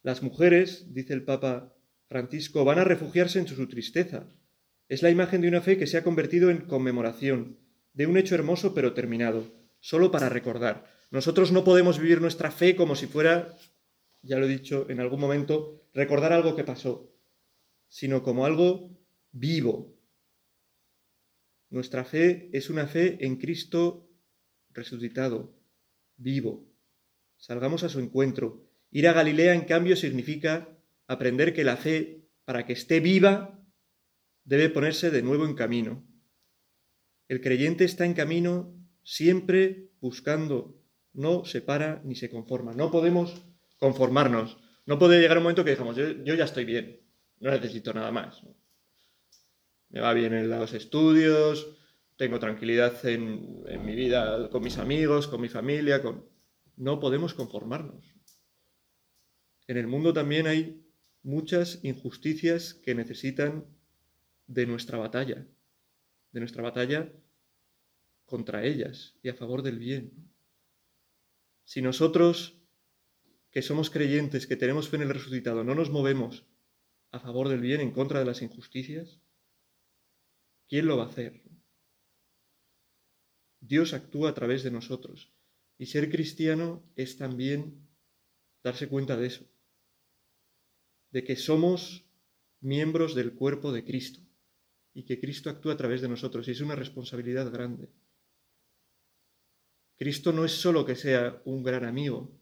Las 0.04 0.24
mujeres, 0.24 0.94
dice 0.94 1.14
el 1.14 1.24
Papa 1.24 1.76
Francisco, 2.08 2.64
van 2.66 2.80
a 2.80 2.84
refugiarse 2.84 3.40
en 3.40 3.48
su 3.48 3.68
tristeza. 3.68 4.28
Es 4.88 5.02
la 5.02 5.10
imagen 5.10 5.42
de 5.42 5.48
una 5.48 5.62
fe 5.62 5.78
que 5.78 5.88
se 5.88 5.98
ha 5.98 6.04
convertido 6.04 6.50
en 6.50 6.62
conmemoración, 6.62 7.58
de 7.94 8.08
un 8.08 8.18
hecho 8.18 8.36
hermoso 8.36 8.74
pero 8.74 8.94
terminado 8.94 9.61
solo 9.82 10.12
para 10.12 10.30
recordar. 10.30 10.86
Nosotros 11.10 11.52
no 11.52 11.66
podemos 11.66 12.00
vivir 12.00 12.22
nuestra 12.22 12.52
fe 12.52 12.78
como 12.78 12.96
si 12.96 13.08
fuera, 13.08 13.58
ya 14.22 14.38
lo 14.38 14.46
he 14.46 14.50
dicho 14.50 14.86
en 14.90 15.02
algún 15.02 15.20
momento, 15.20 15.84
recordar 15.94 16.32
algo 16.32 16.56
que 16.56 16.64
pasó, 16.64 17.14
sino 17.90 18.24
como 18.24 18.46
algo 18.46 18.98
vivo. 19.34 19.98
Nuestra 21.70 22.06
fe 22.06 22.50
es 22.54 22.70
una 22.70 22.88
fe 22.88 23.18
en 23.26 23.36
Cristo 23.36 24.10
resucitado, 24.70 25.54
vivo. 26.16 26.70
Salgamos 27.38 27.84
a 27.84 27.90
su 27.90 28.00
encuentro. 28.00 28.70
Ir 28.92 29.08
a 29.08 29.14
Galilea, 29.14 29.54
en 29.54 29.66
cambio, 29.66 29.96
significa 29.96 30.70
aprender 31.08 31.54
que 31.54 31.64
la 31.64 31.76
fe, 31.76 32.30
para 32.46 32.66
que 32.66 32.74
esté 32.74 33.00
viva, 33.00 33.60
debe 34.44 34.70
ponerse 34.70 35.12
de 35.12 35.24
nuevo 35.24 35.46
en 35.46 35.56
camino. 35.56 36.06
El 37.28 37.42
creyente 37.42 37.86
está 37.86 38.06
en 38.06 38.14
camino 38.14 38.81
siempre 39.04 39.90
buscando, 40.00 40.82
no 41.14 41.46
se 41.46 41.62
para 41.62 42.02
ni 42.04 42.16
se 42.16 42.30
conforma. 42.30 42.74
No 42.74 42.92
podemos 42.92 43.42
conformarnos. 43.78 44.58
No 44.86 45.00
puede 45.00 45.20
llegar 45.20 45.38
un 45.38 45.44
momento 45.44 45.64
que 45.64 45.72
digamos, 45.72 45.96
yo, 45.96 46.36
ya 46.36 46.44
estoy 46.44 46.66
bien, 46.66 47.02
no 47.40 47.52
necesito 47.52 47.94
nada 47.94 48.12
más. 48.12 48.42
Me 49.90 50.00
va 50.00 50.14
bien 50.14 50.34
en 50.34 50.50
los 50.50 50.74
estudios, 50.74 51.78
tengo 52.16 52.40
tranquilidad 52.40 53.06
en, 53.06 53.64
mi 53.86 53.96
vida 53.96 54.50
con 54.50 54.64
mis 54.64 54.78
amigos, 54.78 55.28
con 55.28 55.42
mi 55.42 55.50
familia. 55.50 56.02
No 56.78 57.00
podemos 57.00 57.34
conformarnos. 57.34 58.06
En 59.68 59.78
el 59.78 59.88
mundo 59.88 60.14
también 60.14 60.48
hay 60.48 60.86
muchas 61.24 61.80
injusticias 61.84 62.74
que 62.74 62.96
necesitan 62.96 63.66
de 64.48 64.66
nuestra 64.66 64.98
batalla, 64.98 65.48
de 66.32 66.40
nuestra 66.40 66.64
batalla 66.64 67.12
contra 68.32 68.64
ellas 68.64 69.14
y 69.22 69.28
a 69.28 69.36
favor 69.36 69.62
del 69.62 69.78
bien. 69.78 70.06
Si 71.66 71.82
nosotros, 71.82 72.56
que 73.52 73.62
somos 73.62 73.90
creyentes, 73.90 74.48
que 74.48 74.56
tenemos 74.56 74.88
fe 74.88 74.96
en 74.96 75.02
el 75.04 75.10
resucitado, 75.10 75.66
no 75.66 75.76
nos 75.76 75.90
movemos 75.90 76.46
a 77.12 77.20
favor 77.20 77.50
del 77.50 77.60
bien 77.60 77.82
en 77.82 77.92
contra 77.92 78.20
de 78.20 78.26
las 78.26 78.42
injusticias, 78.42 79.20
¿quién 80.70 80.88
lo 80.88 80.96
va 80.96 81.04
a 81.04 81.08
hacer? 81.08 81.42
Dios 83.60 83.94
actúa 83.94 84.30
a 84.30 84.34
través 84.34 84.64
de 84.64 84.72
nosotros 84.72 85.34
y 85.78 85.88
ser 85.88 86.10
cristiano 86.10 86.82
es 86.96 87.18
también 87.18 87.86
darse 88.64 88.88
cuenta 88.88 89.18
de 89.18 89.28
eso, 89.28 89.46
de 91.12 91.26
que 91.26 91.36
somos 91.36 92.06
miembros 92.62 93.14
del 93.14 93.34
cuerpo 93.34 93.74
de 93.74 93.84
Cristo 93.84 94.22
y 94.94 95.04
que 95.04 95.20
Cristo 95.20 95.50
actúa 95.50 95.74
a 95.74 95.78
través 95.78 96.00
de 96.02 96.08
nosotros 96.08 96.48
y 96.48 96.52
es 96.52 96.62
una 96.62 96.76
responsabilidad 96.76 97.52
grande. 97.52 97.90
Cristo 100.02 100.34
no 100.34 100.46
es 100.46 100.54
solo 100.54 100.84
que 100.84 100.96
sea 100.96 101.44
un 101.46 101.62
gran 101.62 101.86
amigo, 101.86 102.36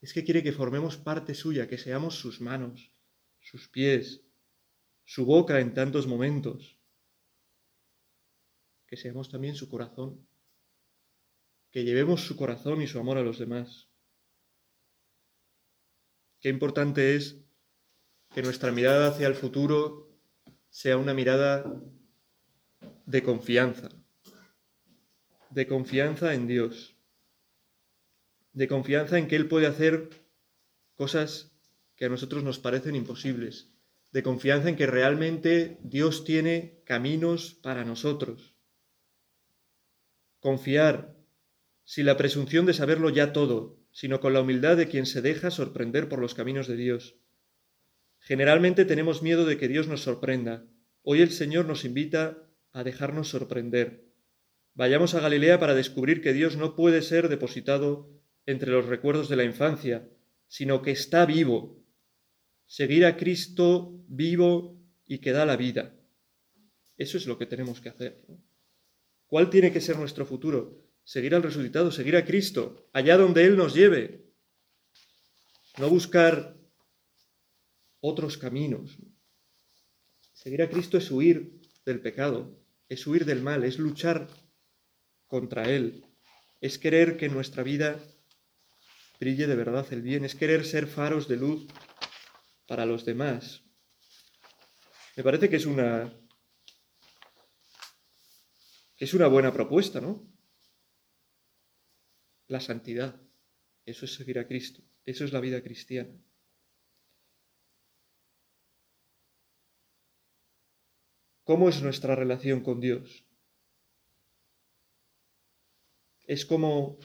es 0.00 0.12
que 0.12 0.24
quiere 0.24 0.42
que 0.42 0.50
formemos 0.50 0.96
parte 0.96 1.32
suya, 1.32 1.68
que 1.68 1.78
seamos 1.78 2.16
sus 2.16 2.40
manos, 2.40 2.90
sus 3.38 3.68
pies, 3.68 4.24
su 5.04 5.24
boca 5.24 5.60
en 5.60 5.74
tantos 5.74 6.08
momentos, 6.08 6.76
que 8.88 8.96
seamos 8.96 9.30
también 9.30 9.54
su 9.54 9.68
corazón, 9.68 10.26
que 11.70 11.84
llevemos 11.84 12.22
su 12.22 12.36
corazón 12.36 12.82
y 12.82 12.88
su 12.88 12.98
amor 12.98 13.18
a 13.18 13.22
los 13.22 13.38
demás. 13.38 13.88
Qué 16.40 16.48
importante 16.48 17.14
es 17.14 17.44
que 18.34 18.42
nuestra 18.42 18.72
mirada 18.72 19.10
hacia 19.10 19.28
el 19.28 19.36
futuro 19.36 20.18
sea 20.68 20.96
una 20.96 21.14
mirada 21.14 21.80
de 23.06 23.22
confianza, 23.22 23.99
de 25.50 25.66
confianza 25.66 26.34
en 26.34 26.46
Dios, 26.46 26.96
de 28.52 28.68
confianza 28.68 29.18
en 29.18 29.28
que 29.28 29.36
Él 29.36 29.48
puede 29.48 29.66
hacer 29.66 30.10
cosas 30.94 31.52
que 31.96 32.04
a 32.04 32.08
nosotros 32.08 32.44
nos 32.44 32.58
parecen 32.58 32.94
imposibles, 32.94 33.70
de 34.12 34.22
confianza 34.22 34.68
en 34.68 34.76
que 34.76 34.86
realmente 34.86 35.78
Dios 35.82 36.24
tiene 36.24 36.80
caminos 36.84 37.54
para 37.62 37.84
nosotros. 37.84 38.54
Confiar 40.38 41.16
sin 41.84 42.06
la 42.06 42.16
presunción 42.16 42.66
de 42.66 42.72
saberlo 42.72 43.10
ya 43.10 43.32
todo, 43.32 43.78
sino 43.92 44.20
con 44.20 44.32
la 44.32 44.40
humildad 44.40 44.76
de 44.76 44.88
quien 44.88 45.06
se 45.06 45.20
deja 45.20 45.50
sorprender 45.50 46.08
por 46.08 46.20
los 46.20 46.34
caminos 46.34 46.68
de 46.68 46.76
Dios. 46.76 47.16
Generalmente 48.20 48.84
tenemos 48.84 49.22
miedo 49.22 49.44
de 49.44 49.58
que 49.58 49.68
Dios 49.68 49.88
nos 49.88 50.02
sorprenda. 50.02 50.64
Hoy 51.02 51.22
el 51.22 51.30
Señor 51.30 51.66
nos 51.66 51.84
invita 51.84 52.38
a 52.72 52.84
dejarnos 52.84 53.28
sorprender. 53.28 54.09
Vayamos 54.74 55.14
a 55.14 55.20
Galilea 55.20 55.58
para 55.58 55.74
descubrir 55.74 56.22
que 56.22 56.32
Dios 56.32 56.56
no 56.56 56.74
puede 56.74 57.02
ser 57.02 57.28
depositado 57.28 58.08
entre 58.46 58.70
los 58.70 58.86
recuerdos 58.86 59.28
de 59.28 59.36
la 59.36 59.44
infancia, 59.44 60.08
sino 60.48 60.82
que 60.82 60.90
está 60.90 61.26
vivo. 61.26 61.84
Seguir 62.66 63.04
a 63.04 63.16
Cristo 63.16 63.92
vivo 64.08 64.80
y 65.06 65.18
que 65.18 65.32
da 65.32 65.44
la 65.44 65.56
vida. 65.56 65.94
Eso 66.96 67.16
es 67.16 67.26
lo 67.26 67.38
que 67.38 67.46
tenemos 67.46 67.80
que 67.80 67.88
hacer. 67.88 68.24
¿Cuál 69.26 69.50
tiene 69.50 69.72
que 69.72 69.80
ser 69.80 69.96
nuestro 69.96 70.26
futuro? 70.26 70.84
Seguir 71.04 71.34
al 71.34 71.42
resucitado, 71.42 71.90
seguir 71.90 72.16
a 72.16 72.24
Cristo, 72.24 72.88
allá 72.92 73.16
donde 73.16 73.44
Él 73.44 73.56
nos 73.56 73.74
lleve. 73.74 74.32
No 75.78 75.88
buscar 75.88 76.56
otros 78.00 78.38
caminos. 78.38 78.98
Seguir 80.32 80.62
a 80.62 80.68
Cristo 80.68 80.98
es 80.98 81.10
huir 81.10 81.60
del 81.84 82.00
pecado, 82.00 82.58
es 82.88 83.06
huir 83.06 83.24
del 83.24 83.42
mal, 83.42 83.64
es 83.64 83.78
luchar 83.78 84.28
contra 85.30 85.70
Él, 85.70 86.04
es 86.60 86.78
querer 86.78 87.16
que 87.16 87.26
en 87.26 87.34
nuestra 87.34 87.62
vida 87.62 87.98
brille 89.20 89.46
de 89.46 89.54
verdad 89.54 89.86
el 89.92 90.02
bien, 90.02 90.24
es 90.24 90.34
querer 90.34 90.66
ser 90.66 90.88
faros 90.88 91.28
de 91.28 91.36
luz 91.36 91.66
para 92.66 92.84
los 92.84 93.04
demás. 93.04 93.62
Me 95.16 95.22
parece 95.22 95.48
que 95.48 95.56
es 95.56 95.66
una 95.66 96.12
es 98.98 99.14
una 99.14 99.28
buena 99.28 99.52
propuesta, 99.52 100.00
¿no? 100.00 100.28
La 102.48 102.60
santidad, 102.60 103.22
eso 103.86 104.04
es 104.04 104.14
seguir 104.14 104.38
a 104.38 104.48
Cristo, 104.48 104.82
eso 105.06 105.24
es 105.24 105.32
la 105.32 105.40
vida 105.40 105.62
cristiana. 105.62 106.20
¿Cómo 111.44 111.68
es 111.68 111.80
nuestra 111.82 112.14
relación 112.16 112.62
con 112.62 112.80
Dios? 112.80 113.29
Es 116.30 116.46
como, 116.46 116.96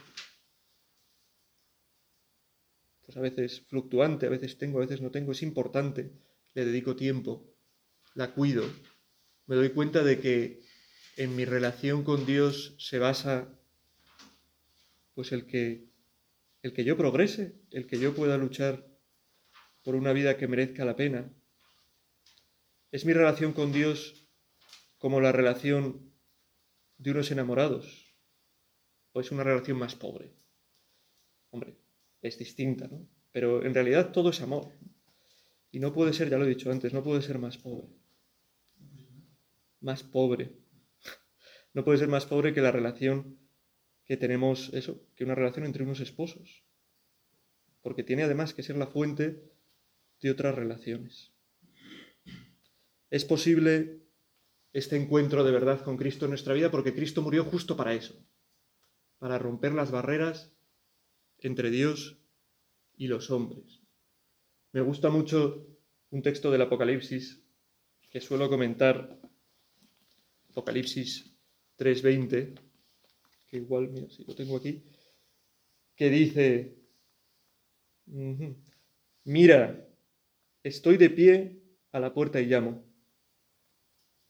pues 3.03 3.17
a 3.17 3.22
veces 3.22 3.62
fluctuante, 3.67 4.27
a 4.27 4.29
veces 4.29 4.60
tengo, 4.60 4.77
a 4.77 4.82
veces 4.82 5.01
no 5.01 5.10
tengo, 5.10 5.32
es 5.32 5.41
importante, 5.41 6.12
le 6.53 6.63
dedico 6.63 6.96
tiempo, 6.96 7.44
la 8.13 8.36
cuido, 8.36 8.63
me 9.48 9.55
doy 9.55 9.72
cuenta 9.72 10.03
de 10.03 10.20
que 10.20 10.62
en 11.17 11.36
mi 11.36 11.44
relación 11.44 12.03
con 12.03 12.27
Dios 12.27 12.75
se 12.77 13.00
basa 13.00 13.50
pues 15.15 15.32
el 15.32 15.48
que 15.48 15.89
el 16.62 16.74
que 16.74 16.84
yo 16.84 16.96
progrese, 16.96 17.55
el 17.72 17.88
que 17.88 17.98
yo 17.98 18.13
pueda 18.13 18.38
luchar 18.38 18.88
por 19.84 19.96
una 19.96 20.13
vida 20.13 20.38
que 20.38 20.48
merezca 20.48 20.86
la 20.86 20.96
pena. 20.96 21.34
Es 22.91 23.05
mi 23.05 23.13
relación 23.13 23.53
con 23.53 23.72
Dios 23.72 24.29
como 25.00 25.20
la 25.20 25.32
relación 25.32 26.13
de 27.00 27.10
unos 27.10 27.32
enamorados? 27.32 28.04
¿O 29.15 29.22
es 29.22 29.31
una 29.31 29.45
relación 29.45 29.77
más 29.77 29.95
pobre? 29.95 30.29
Hombre, 31.50 31.77
es 32.22 32.38
distinta, 32.38 32.89
¿no? 32.89 33.07
Pero 33.31 33.63
en 33.65 33.74
realidad 33.74 34.12
todo 34.12 34.29
es 34.31 34.41
amor. 34.41 34.74
Y 35.72 35.79
no 35.79 35.93
puede 35.93 36.12
ser, 36.12 36.30
ya 36.30 36.38
lo 36.38 36.43
he 36.43 36.49
dicho 36.49 36.69
antes, 36.69 36.93
no 36.93 37.01
puede 37.01 37.21
ser 37.21 37.39
más 37.39 37.58
pobre. 37.58 37.88
Más 39.80 40.04
pobre. 40.04 40.51
No 41.73 41.84
puede 41.84 41.97
ser 41.97 42.08
más 42.08 42.25
pobre 42.25 42.54
que 42.54 42.62
la 42.62 42.71
relación 42.71 43.38
que 44.06 44.15
tenemos, 44.17 44.73
eso, 44.73 45.01
que 45.15 45.25
una 45.25 45.36
relación 45.36 45.65
entre 45.65 45.84
unos 45.84 45.99
esposos. 46.01 46.63
Porque 47.82 48.04
tiene 48.04 48.23
además 48.23 48.54
que 48.54 48.63
ser 48.63 48.78
la 48.78 48.88
fuente 48.88 49.43
de 50.21 50.32
otras 50.32 50.56
relaciones. 50.56 51.34
Es 53.10 53.23
posible 53.23 54.01
este 54.73 54.97
encuentro 54.97 55.43
de 55.45 55.51
verdad 55.51 55.82
con 55.84 55.97
Cristo 55.97 56.25
en 56.25 56.32
nuestra 56.32 56.54
vida, 56.54 56.71
porque 56.71 56.93
Cristo 56.93 57.21
murió 57.21 57.43
justo 57.43 57.75
para 57.75 57.93
eso, 57.93 58.25
para 59.19 59.38
romper 59.38 59.73
las 59.73 59.91
barreras 59.91 60.51
entre 61.39 61.69
Dios 61.69 62.17
y 62.97 63.08
los 63.08 63.32
hombres. 63.32 63.82
Me 64.71 64.82
gusta 64.82 65.10
mucho 65.10 65.67
un 66.12 66.21
texto 66.21 66.51
del 66.51 66.62
Apocalipsis 66.62 67.41
que 68.10 68.21
suelo 68.21 68.49
comentar, 68.49 69.19
Apocalipsis 70.49 71.36
3:20, 71.78 72.56
que 73.47 73.58
igual, 73.58 73.89
mira, 73.89 74.10
si 74.10 74.23
lo 74.23 74.36
tengo 74.36 74.58
aquí, 74.58 74.84
que 75.95 76.10
dice, 76.10 76.78
mira, 79.25 79.88
estoy 80.63 80.97
de 80.97 81.10
pie 81.10 81.62
a 81.91 81.99
la 81.99 82.13
puerta 82.13 82.41
y 82.41 82.45
llamo. 82.45 82.84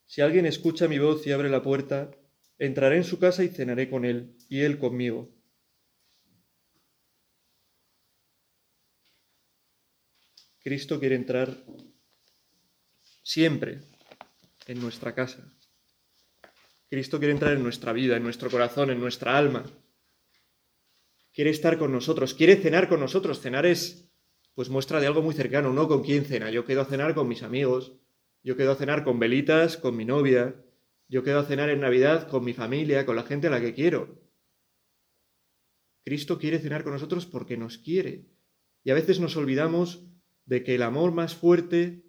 Si 0.06 0.20
alguien 0.20 0.46
escucha 0.46 0.88
mi 0.88 0.98
voz 0.98 1.26
y 1.26 1.32
abre 1.32 1.48
la 1.48 1.62
puerta, 1.62 2.10
entraré 2.58 2.96
en 2.96 3.04
su 3.04 3.18
casa 3.18 3.44
y 3.44 3.48
cenaré 3.48 3.88
con 3.90 4.04
él, 4.04 4.36
y 4.48 4.60
él 4.60 4.78
conmigo. 4.78 5.30
Cristo 10.66 10.98
quiere 10.98 11.14
entrar 11.14 11.56
siempre 13.22 13.82
en 14.66 14.80
nuestra 14.80 15.14
casa. 15.14 15.52
Cristo 16.90 17.18
quiere 17.18 17.32
entrar 17.32 17.52
en 17.52 17.62
nuestra 17.62 17.92
vida, 17.92 18.16
en 18.16 18.24
nuestro 18.24 18.50
corazón, 18.50 18.90
en 18.90 18.98
nuestra 18.98 19.38
alma. 19.38 19.64
Quiere 21.32 21.50
estar 21.50 21.78
con 21.78 21.92
nosotros, 21.92 22.34
quiere 22.34 22.56
cenar 22.56 22.88
con 22.88 22.98
nosotros. 22.98 23.40
Cenar 23.40 23.64
es, 23.64 24.08
pues, 24.54 24.68
muestra 24.68 25.00
de 25.00 25.06
algo 25.06 25.22
muy 25.22 25.34
cercano, 25.34 25.72
no 25.72 25.86
con 25.86 26.02
quién 26.02 26.24
cena. 26.24 26.50
Yo 26.50 26.64
quedo 26.64 26.80
a 26.80 26.86
cenar 26.86 27.14
con 27.14 27.28
mis 27.28 27.44
amigos, 27.44 27.92
yo 28.42 28.56
quedo 28.56 28.72
a 28.72 28.76
cenar 28.76 29.04
con 29.04 29.20
velitas, 29.20 29.76
con 29.76 29.96
mi 29.96 30.04
novia. 30.04 30.65
Yo 31.08 31.22
quedo 31.22 31.40
a 31.40 31.44
cenar 31.44 31.70
en 31.70 31.80
Navidad 31.80 32.28
con 32.28 32.44
mi 32.44 32.52
familia, 32.52 33.06
con 33.06 33.16
la 33.16 33.22
gente 33.22 33.46
a 33.46 33.50
la 33.50 33.60
que 33.60 33.74
quiero. 33.74 34.20
Cristo 36.04 36.38
quiere 36.38 36.58
cenar 36.58 36.82
con 36.82 36.92
nosotros 36.92 37.26
porque 37.26 37.56
nos 37.56 37.78
quiere. 37.78 38.28
Y 38.82 38.90
a 38.90 38.94
veces 38.94 39.20
nos 39.20 39.36
olvidamos 39.36 40.06
de 40.44 40.62
que 40.62 40.74
el 40.74 40.82
amor 40.82 41.12
más 41.12 41.34
fuerte 41.34 42.04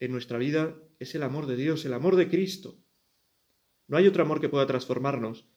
en 0.00 0.12
nuestra 0.12 0.38
vida 0.38 0.76
es 0.98 1.14
el 1.14 1.22
amor 1.22 1.46
de 1.46 1.56
Dios, 1.56 1.84
el 1.84 1.94
amor 1.94 2.16
de 2.16 2.28
Cristo. 2.28 2.80
No 3.86 3.96
hay 3.96 4.06
otro 4.06 4.22
amor 4.22 4.40
que 4.40 4.48
pueda 4.48 4.66
transformarnos. 4.66 5.48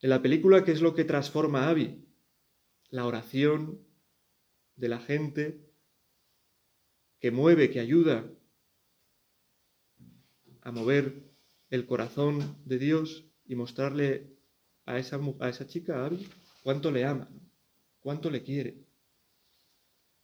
En 0.00 0.10
la 0.10 0.22
película, 0.22 0.64
¿qué 0.64 0.72
es 0.72 0.80
lo 0.80 0.94
que 0.94 1.04
transforma 1.04 1.64
a 1.64 1.70
Abby? 1.70 2.04
La 2.88 3.04
oración 3.06 3.84
de 4.76 4.88
la 4.88 5.00
gente 5.00 5.68
que 7.20 7.32
mueve, 7.32 7.70
que 7.70 7.80
ayuda 7.80 8.32
a 10.62 10.70
mover 10.70 11.22
el 11.70 11.86
corazón 11.86 12.56
de 12.64 12.78
Dios 12.78 13.24
y 13.46 13.54
mostrarle 13.54 14.36
a 14.86 14.98
esa, 14.98 15.20
a 15.40 15.48
esa 15.48 15.66
chica, 15.66 16.04
a 16.04 16.10
cuánto 16.62 16.90
le 16.90 17.04
ama, 17.04 17.28
cuánto 18.00 18.30
le 18.30 18.42
quiere. 18.42 18.86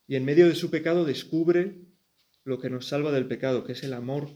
Y 0.07 0.16
en 0.16 0.25
medio 0.25 0.49
de 0.49 0.55
su 0.55 0.70
pecado 0.70 1.05
descubre 1.05 1.81
lo 2.44 2.59
que 2.59 2.70
nos 2.70 2.87
salva 2.87 3.11
del 3.12 3.27
pecado, 3.27 3.64
que 3.64 3.73
es 3.73 3.83
el 3.85 3.94
amor 3.94 4.29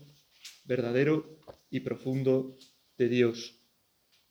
verdadero 0.64 1.38
y 1.70 1.80
profundo 1.80 2.56
de 2.96 3.08
Dios. 3.08 3.58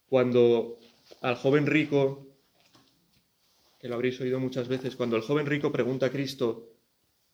Cuando 0.08 0.80
al 1.21 1.36
joven 1.36 1.67
rico, 1.67 2.27
que 3.80 3.88
lo 3.88 3.95
habréis 3.95 4.19
oído 4.19 4.39
muchas 4.39 4.67
veces, 4.67 4.95
cuando 4.95 5.15
el 5.15 5.21
joven 5.21 5.45
rico 5.45 5.71
pregunta 5.71 6.08
a 6.08 6.12
Cristo, 6.12 6.73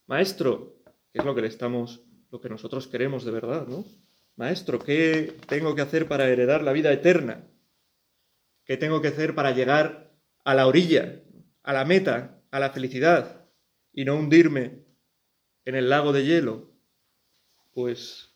Maestro, 0.07 0.81
que 1.11 1.19
es 1.19 1.25
lo 1.25 1.33
que 1.33 1.41
le 1.41 1.47
estamos, 1.47 2.01
lo 2.31 2.41
que 2.41 2.49
nosotros 2.49 2.87
queremos 2.87 3.23
de 3.23 3.31
verdad, 3.31 3.67
¿no? 3.67 3.85
Maestro, 4.35 4.79
¿qué 4.79 5.37
tengo 5.47 5.75
que 5.75 5.81
hacer 5.81 6.07
para 6.07 6.27
heredar 6.27 6.63
la 6.63 6.73
vida 6.73 6.91
eterna? 6.91 7.47
¿Qué 8.65 8.77
tengo 8.77 9.01
que 9.01 9.09
hacer 9.09 9.35
para 9.35 9.51
llegar 9.51 10.11
a 10.43 10.55
la 10.55 10.67
orilla, 10.67 11.21
a 11.61 11.73
la 11.73 11.85
meta, 11.85 12.41
a 12.49 12.59
la 12.59 12.71
felicidad 12.71 13.45
y 13.91 14.05
no 14.05 14.15
hundirme 14.15 14.85
en 15.65 15.75
el 15.75 15.89
lago 15.89 16.13
de 16.13 16.25
hielo? 16.25 16.71
Pues 17.73 18.33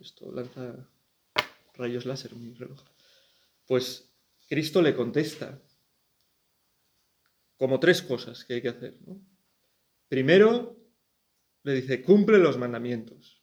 esto 0.00 0.32
lanza 0.32 0.88
rayos 1.74 2.06
láser 2.06 2.34
mi 2.36 2.54
reloj. 2.54 2.80
Pues 3.66 4.10
Cristo 4.48 4.80
le 4.80 4.94
contesta 4.94 5.60
como 7.56 7.80
tres 7.80 8.02
cosas 8.02 8.44
que 8.44 8.54
hay 8.54 8.62
que 8.62 8.68
hacer. 8.68 8.94
Primero, 10.08 10.76
le 11.62 11.72
dice, 11.72 12.02
cumple 12.02 12.38
los 12.38 12.58
mandamientos. 12.58 13.33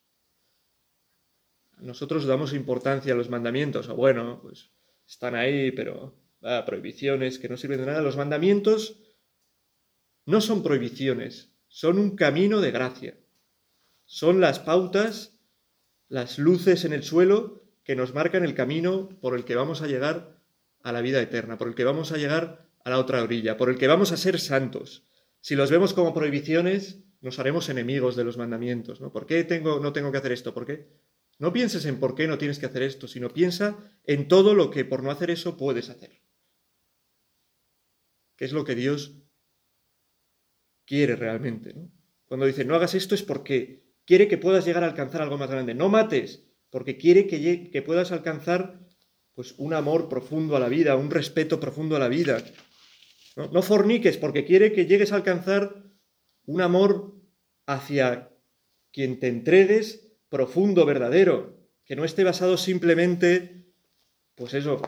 Nosotros 1.81 2.25
damos 2.25 2.53
importancia 2.53 3.13
a 3.13 3.17
los 3.17 3.29
mandamientos, 3.29 3.89
o 3.89 3.95
bueno, 3.95 4.39
pues 4.41 4.71
están 5.07 5.35
ahí, 5.35 5.71
pero 5.71 6.15
prohibiciones 6.65 7.39
que 7.39 7.49
no 7.49 7.57
sirven 7.57 7.79
de 7.79 7.87
nada. 7.87 8.01
Los 8.01 8.17
mandamientos 8.17 8.97
no 10.25 10.41
son 10.41 10.63
prohibiciones, 10.63 11.51
son 11.67 11.99
un 11.99 12.15
camino 12.15 12.61
de 12.61 12.71
gracia. 12.71 13.17
Son 14.05 14.41
las 14.41 14.59
pautas, 14.59 15.39
las 16.07 16.37
luces 16.37 16.85
en 16.85 16.93
el 16.93 17.03
suelo 17.03 17.63
que 17.83 17.95
nos 17.95 18.13
marcan 18.13 18.43
el 18.43 18.53
camino 18.53 19.09
por 19.21 19.35
el 19.35 19.45
que 19.45 19.55
vamos 19.55 19.81
a 19.81 19.87
llegar 19.87 20.37
a 20.83 20.91
la 20.91 21.01
vida 21.01 21.21
eterna, 21.21 21.57
por 21.57 21.67
el 21.67 21.75
que 21.75 21.83
vamos 21.83 22.11
a 22.11 22.17
llegar 22.17 22.67
a 22.83 22.89
la 22.89 22.99
otra 22.99 23.23
orilla, 23.23 23.57
por 23.57 23.69
el 23.69 23.77
que 23.77 23.87
vamos 23.87 24.11
a 24.11 24.17
ser 24.17 24.39
santos. 24.39 25.03
Si 25.39 25.55
los 25.55 25.71
vemos 25.71 25.93
como 25.93 26.13
prohibiciones, 26.13 26.99
nos 27.21 27.39
haremos 27.39 27.69
enemigos 27.69 28.15
de 28.15 28.23
los 28.23 28.37
mandamientos. 28.37 29.01
¿no? 29.01 29.11
¿Por 29.11 29.25
qué 29.25 29.43
tengo, 29.43 29.79
no 29.79 29.93
tengo 29.93 30.11
que 30.11 30.17
hacer 30.17 30.31
esto? 30.31 30.53
¿Por 30.53 30.65
qué? 30.65 30.87
No 31.41 31.51
pienses 31.51 31.87
en 31.87 31.99
por 31.99 32.13
qué 32.13 32.27
no 32.27 32.37
tienes 32.37 32.59
que 32.59 32.67
hacer 32.67 32.83
esto, 32.83 33.07
sino 33.07 33.33
piensa 33.33 33.75
en 34.05 34.27
todo 34.27 34.53
lo 34.53 34.69
que 34.69 34.85
por 34.85 35.01
no 35.01 35.09
hacer 35.09 35.31
eso 35.31 35.57
puedes 35.57 35.89
hacer. 35.89 36.21
¿Qué 38.37 38.45
es 38.45 38.51
lo 38.51 38.63
que 38.63 38.75
Dios 38.75 39.17
quiere 40.85 41.15
realmente? 41.15 41.73
Cuando 42.25 42.45
dice 42.45 42.63
no 42.63 42.75
hagas 42.75 42.93
esto 42.93 43.15
es 43.15 43.23
porque 43.23 43.83
quiere 44.05 44.27
que 44.27 44.37
puedas 44.37 44.65
llegar 44.65 44.83
a 44.83 44.87
alcanzar 44.87 45.23
algo 45.23 45.39
más 45.39 45.49
grande. 45.49 45.73
No 45.73 45.89
mates, 45.89 46.45
porque 46.69 46.97
quiere 46.97 47.25
que, 47.25 47.71
que 47.71 47.81
puedas 47.81 48.11
alcanzar 48.11 48.79
pues 49.33 49.55
un 49.57 49.73
amor 49.73 50.09
profundo 50.09 50.55
a 50.55 50.59
la 50.59 50.69
vida, 50.69 50.95
un 50.95 51.09
respeto 51.09 51.59
profundo 51.59 51.95
a 51.95 51.99
la 51.99 52.07
vida. 52.07 52.43
¿no? 53.35 53.63
forniques 53.63 54.17
porque 54.17 54.45
quiere 54.45 54.73
que 54.73 54.85
llegues 54.85 55.11
a 55.11 55.15
alcanzar 55.15 55.89
un 56.45 56.61
amor 56.61 57.19
hacia 57.65 58.29
quien 58.91 59.19
te 59.19 59.27
entregues 59.27 60.10
profundo, 60.31 60.85
verdadero, 60.85 61.59
que 61.83 61.97
no 61.97 62.05
esté 62.05 62.23
basado 62.23 62.57
simplemente, 62.57 63.67
pues 64.33 64.53
eso, 64.53 64.81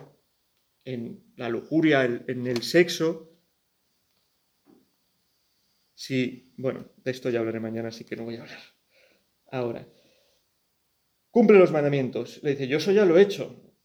en 0.86 1.34
la 1.36 1.50
lujuria, 1.50 2.06
en 2.06 2.48
el 2.48 2.64
sexo. 2.64 3.30
Sí, 5.94 6.54
bueno, 6.58 6.90
de 6.96 7.12
esto 7.12 7.30
ya 7.30 7.40
hablaré 7.40 7.60
mañana, 7.60 7.90
así 7.90 8.06
que 8.06 8.16
no 8.16 8.24
voy 8.24 8.38
a 8.38 8.44
hablar. 8.44 8.60
Ahora, 9.52 9.86
cumple 11.30 11.60
los 11.60 11.74
mandamientos. 11.74 12.42
Le 12.42 12.52
dice, 12.52 12.70
yo 12.70 12.78
eso 12.78 12.94
ya 12.94 13.04
lo 13.04 13.18
he 13.18 13.22
hecho. 13.22 13.76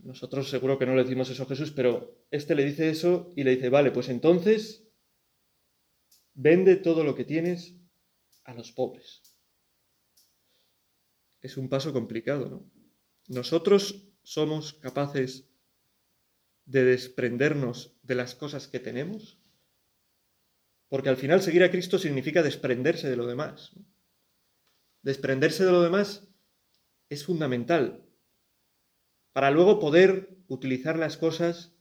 Nosotros 0.00 0.50
seguro 0.50 0.78
que 0.78 0.84
no 0.84 0.94
le 0.94 1.04
decimos 1.04 1.30
eso 1.30 1.44
a 1.44 1.46
Jesús, 1.46 1.70
pero 1.70 2.26
este 2.30 2.54
le 2.54 2.64
dice 2.64 2.90
eso 2.90 3.32
y 3.36 3.44
le 3.44 3.56
dice, 3.56 3.70
vale, 3.70 3.90
pues 3.90 4.10
entonces 4.10 4.86
vende 6.34 6.76
todo 6.76 7.04
lo 7.04 7.14
que 7.14 7.24
tienes 7.24 7.74
a 8.44 8.52
los 8.52 8.70
pobres. 8.72 9.23
Es 11.44 11.58
un 11.58 11.68
paso 11.68 11.92
complicado, 11.92 12.48
¿no? 12.48 12.70
Nosotros 13.28 14.08
somos 14.22 14.72
capaces 14.72 15.50
de 16.64 16.84
desprendernos 16.84 17.98
de 18.02 18.14
las 18.14 18.34
cosas 18.34 18.66
que 18.66 18.80
tenemos, 18.80 19.38
porque 20.88 21.10
al 21.10 21.18
final 21.18 21.42
seguir 21.42 21.62
a 21.62 21.70
Cristo 21.70 21.98
significa 21.98 22.42
desprenderse 22.42 23.10
de 23.10 23.16
lo 23.16 23.26
demás. 23.26 23.72
Desprenderse 25.02 25.66
de 25.66 25.72
lo 25.72 25.82
demás 25.82 26.26
es 27.10 27.26
fundamental 27.26 28.06
para 29.34 29.50
luego 29.50 29.78
poder 29.80 30.38
utilizar 30.48 30.98
las 30.98 31.18
cosas 31.18 31.76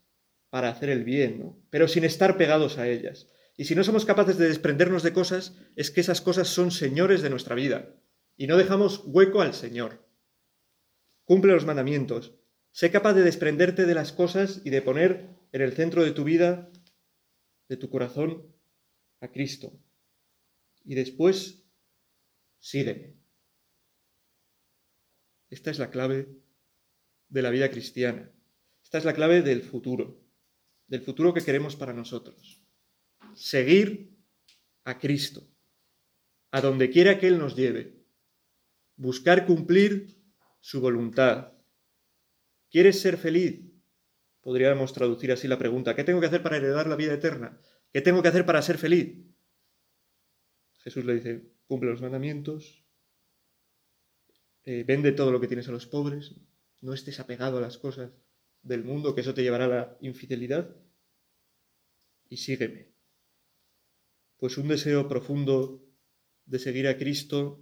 para 0.49 0.67
hacer 0.67 0.89
el 0.89 1.05
bien, 1.05 1.39
¿no? 1.39 1.57
pero 1.69 1.87
sin 1.87 2.03
estar 2.03 2.35
pegados 2.35 2.77
a 2.77 2.89
ellas. 2.89 3.29
Y 3.55 3.63
si 3.63 3.75
no 3.75 3.85
somos 3.85 4.03
capaces 4.03 4.37
de 4.37 4.49
desprendernos 4.49 5.03
de 5.03 5.13
cosas, 5.13 5.55
es 5.77 5.89
que 5.89 6.01
esas 6.01 6.19
cosas 6.19 6.49
son 6.49 6.69
señores 6.69 7.21
de 7.21 7.29
nuestra 7.29 7.55
vida 7.55 7.95
y 8.35 8.47
no 8.47 8.57
dejamos 8.57 9.03
hueco 9.05 9.41
al 9.41 9.53
Señor. 9.53 10.07
Cumple 11.25 11.53
los 11.53 11.65
mandamientos. 11.65 12.35
Sé 12.71 12.91
capaz 12.91 13.13
de 13.13 13.21
desprenderte 13.21 13.85
de 13.85 13.93
las 13.93 14.11
cosas 14.11 14.61
y 14.65 14.69
de 14.69 14.81
poner 14.81 15.29
en 15.51 15.61
el 15.61 15.73
centro 15.73 16.03
de 16.03 16.11
tu 16.11 16.23
vida, 16.23 16.71
de 17.69 17.77
tu 17.77 17.89
corazón, 17.89 18.53
a 19.21 19.31
Cristo. 19.31 19.79
Y 20.83 20.95
después, 20.95 21.63
sígueme. 22.59 23.15
Esta 25.49 25.71
es 25.71 25.79
la 25.79 25.91
clave 25.91 26.27
de 27.29 27.41
la 27.41 27.51
vida 27.51 27.69
cristiana. 27.69 28.31
Esta 28.83 28.97
es 28.97 29.05
la 29.05 29.13
clave 29.13 29.41
del 29.41 29.61
futuro, 29.61 30.19
del 30.87 31.01
futuro 31.01 31.33
que 31.33 31.43
queremos 31.43 31.75
para 31.75 31.93
nosotros. 31.93 32.61
Seguir 33.35 34.17
a 34.83 34.99
Cristo, 34.99 35.47
a 36.51 36.59
donde 36.59 36.89
quiera 36.89 37.19
que 37.19 37.27
Él 37.27 37.37
nos 37.37 37.55
lleve. 37.55 38.02
Buscar 38.95 39.45
cumplir 39.45 40.17
su 40.59 40.81
voluntad. 40.81 41.53
¿Quieres 42.69 43.01
ser 43.01 43.17
feliz? 43.17 43.61
Podríamos 44.41 44.93
traducir 44.93 45.31
así 45.31 45.47
la 45.47 45.57
pregunta. 45.57 45.95
¿Qué 45.95 46.03
tengo 46.03 46.19
que 46.19 46.27
hacer 46.27 46.43
para 46.43 46.57
heredar 46.57 46.87
la 46.87 46.95
vida 46.95 47.13
eterna? 47.13 47.59
¿Qué 47.91 48.01
tengo 48.01 48.21
que 48.21 48.27
hacer 48.27 48.45
para 48.45 48.61
ser 48.61 48.77
feliz? 48.77 49.23
Jesús 50.79 51.05
le 51.05 51.15
dice, 51.15 51.53
cumple 51.65 51.91
los 51.91 52.01
mandamientos, 52.01 52.83
eh, 54.65 54.83
vende 54.85 55.11
todo 55.13 55.31
lo 55.31 55.39
que 55.39 55.47
tienes 55.47 55.67
a 55.69 55.71
los 55.71 55.87
pobres, 55.87 56.35
no 56.81 56.93
estés 56.93 57.19
apegado 57.19 57.57
a 57.57 57.61
las 57.61 57.77
cosas 57.77 58.11
del 58.61 58.83
mundo, 58.83 59.15
que 59.15 59.21
eso 59.21 59.33
te 59.33 59.43
llevará 59.43 59.65
a 59.65 59.69
la 59.69 59.97
infidelidad, 60.01 60.75
y 62.27 62.37
sígueme. 62.37 62.93
Pues 64.37 64.57
un 64.57 64.67
deseo 64.67 65.07
profundo 65.07 65.85
de 66.45 66.59
seguir 66.59 66.87
a 66.87 66.97
Cristo 66.97 67.61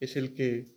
es 0.00 0.16
el 0.16 0.34
que 0.34 0.76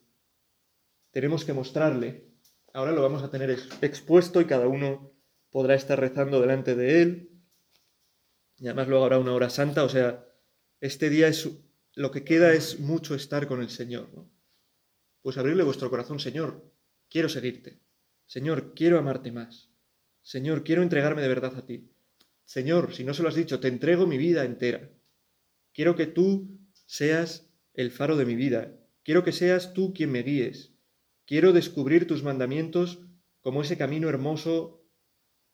tenemos 1.11 1.45
que 1.45 1.53
mostrarle. 1.53 2.25
Ahora 2.73 2.91
lo 2.91 3.01
vamos 3.01 3.23
a 3.23 3.31
tener 3.31 3.49
expuesto 3.81 4.41
y 4.41 4.45
cada 4.45 4.67
uno 4.67 5.11
podrá 5.49 5.75
estar 5.75 5.99
rezando 5.99 6.39
delante 6.39 6.75
de 6.75 7.01
él. 7.01 7.29
Y 8.57 8.67
además 8.67 8.87
luego 8.87 9.05
habrá 9.05 9.19
una 9.19 9.33
hora 9.33 9.49
santa, 9.49 9.83
o 9.83 9.89
sea, 9.89 10.25
este 10.81 11.09
día 11.09 11.27
es 11.27 11.49
lo 11.95 12.11
que 12.11 12.23
queda 12.23 12.53
es 12.53 12.79
mucho 12.79 13.15
estar 13.15 13.47
con 13.47 13.61
el 13.61 13.69
Señor. 13.69 14.09
Pues 15.21 15.37
abrirle 15.37 15.63
vuestro 15.63 15.89
corazón, 15.89 16.19
Señor, 16.19 16.71
quiero 17.09 17.29
seguirte. 17.29 17.81
Señor, 18.25 18.73
quiero 18.73 18.99
amarte 18.99 19.31
más. 19.31 19.69
Señor, 20.21 20.63
quiero 20.63 20.83
entregarme 20.83 21.21
de 21.21 21.27
verdad 21.27 21.55
a 21.57 21.65
ti. 21.65 21.91
Señor, 22.45 22.93
si 22.93 23.03
no 23.03 23.13
se 23.13 23.23
lo 23.23 23.29
has 23.29 23.35
dicho, 23.35 23.59
te 23.59 23.67
entrego 23.67 24.07
mi 24.07 24.17
vida 24.17 24.45
entera. 24.45 24.89
Quiero 25.73 25.95
que 25.95 26.07
tú 26.07 26.59
seas 26.85 27.49
el 27.73 27.91
faro 27.91 28.15
de 28.17 28.25
mi 28.25 28.35
vida. 28.35 28.78
Quiero 29.03 29.23
que 29.23 29.31
seas 29.31 29.73
tú 29.73 29.93
quien 29.93 30.11
me 30.11 30.23
guíes. 30.23 30.73
Quiero 31.25 31.53
descubrir 31.53 32.07
tus 32.07 32.23
mandamientos 32.23 32.99
como 33.41 33.61
ese 33.61 33.77
camino 33.77 34.09
hermoso 34.09 34.85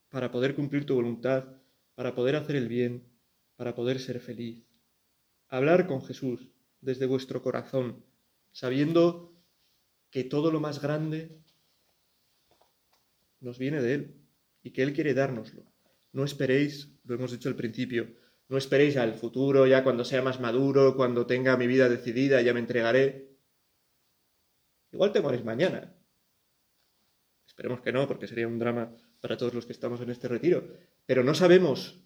para 0.10 0.32
poder 0.32 0.56
cumplir 0.56 0.86
tu 0.86 0.96
voluntad, 0.96 1.62
para 1.96 2.16
poder 2.16 2.36
hacer 2.36 2.56
el 2.56 2.68
bien, 2.68 3.08
para 3.56 3.76
poder 3.76 4.00
ser 4.00 4.20
feliz. 4.20 4.66
Hablar 5.48 5.88
con 5.88 6.02
Jesús 6.04 6.52
desde 6.82 7.06
vuestro 7.06 7.42
corazón, 7.42 8.06
sabiendo 8.52 9.36
que 10.10 10.24
todo 10.24 10.52
lo 10.52 10.60
más 10.60 10.82
grande 10.82 11.42
nos 13.40 13.60
viene 13.60 13.82
de 13.82 13.94
Él 13.94 14.22
y 14.64 14.72
que 14.72 14.82
Él 14.82 14.94
quiere 14.94 15.14
dárnoslo. 15.14 15.64
No 16.12 16.24
esperéis, 16.24 16.98
lo 17.04 17.16
hemos 17.16 17.32
dicho 17.32 17.50
al 17.50 17.56
principio, 17.56 18.16
no 18.48 18.58
esperéis 18.58 18.96
al 18.98 19.16
futuro, 19.16 19.68
ya 19.68 19.84
cuando 19.84 20.06
sea 20.06 20.22
más 20.22 20.40
maduro, 20.40 20.96
cuando 20.96 21.26
tenga 21.26 21.58
mi 21.58 21.68
vida 21.68 21.90
decidida, 21.90 22.42
ya 22.42 22.54
me 22.54 22.60
entregaré. 22.60 23.35
Igual 24.96 25.12
te 25.12 25.20
mueres 25.20 25.44
mañana. 25.44 25.94
Esperemos 27.46 27.82
que 27.82 27.92
no, 27.92 28.08
porque 28.08 28.28
sería 28.28 28.48
un 28.48 28.60
drama 28.60 28.96
para 29.20 29.36
todos 29.36 29.54
los 29.54 29.66
que 29.66 29.74
estamos 29.74 30.00
en 30.00 30.10
este 30.10 30.30
retiro. 30.30 30.70
Pero 31.06 31.22
no 31.22 31.36
sabemos 31.36 32.02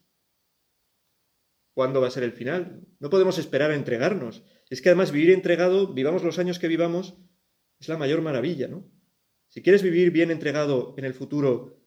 cuándo 1.76 2.02
va 2.02 2.08
a 2.08 2.12
ser 2.12 2.24
el 2.24 2.32
final. 2.32 2.88
No 3.00 3.12
podemos 3.12 3.38
esperar 3.38 3.70
a 3.70 3.76
entregarnos. 3.76 4.42
Es 4.72 4.82
que 4.82 4.90
además 4.90 5.12
vivir 5.12 5.30
entregado, 5.30 5.94
vivamos 5.94 6.24
los 6.24 6.40
años 6.40 6.58
que 6.58 6.68
vivamos, 6.68 7.16
es 7.80 7.88
la 7.90 7.98
mayor 7.98 8.24
maravilla, 8.24 8.68
¿no? 8.68 8.90
Si 9.50 9.62
quieres 9.62 9.84
vivir 9.84 10.10
bien 10.10 10.32
entregado 10.32 10.96
en 10.98 11.06
el 11.06 11.14
futuro, 11.14 11.80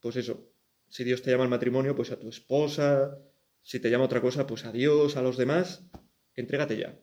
pues 0.00 0.16
eso, 0.16 0.52
si 0.88 1.04
Dios 1.04 1.22
te 1.22 1.30
llama 1.30 1.44
al 1.44 1.50
matrimonio, 1.50 1.94
pues 1.94 2.10
a 2.10 2.18
tu 2.18 2.28
esposa, 2.28 3.16
si 3.62 3.78
te 3.78 3.90
llama 3.90 4.06
otra 4.06 4.20
cosa, 4.20 4.44
pues 4.44 4.64
a 4.64 4.72
Dios, 4.72 5.16
a 5.16 5.22
los 5.22 5.36
demás, 5.36 5.88
entrégate 6.34 6.76
ya. 6.76 6.98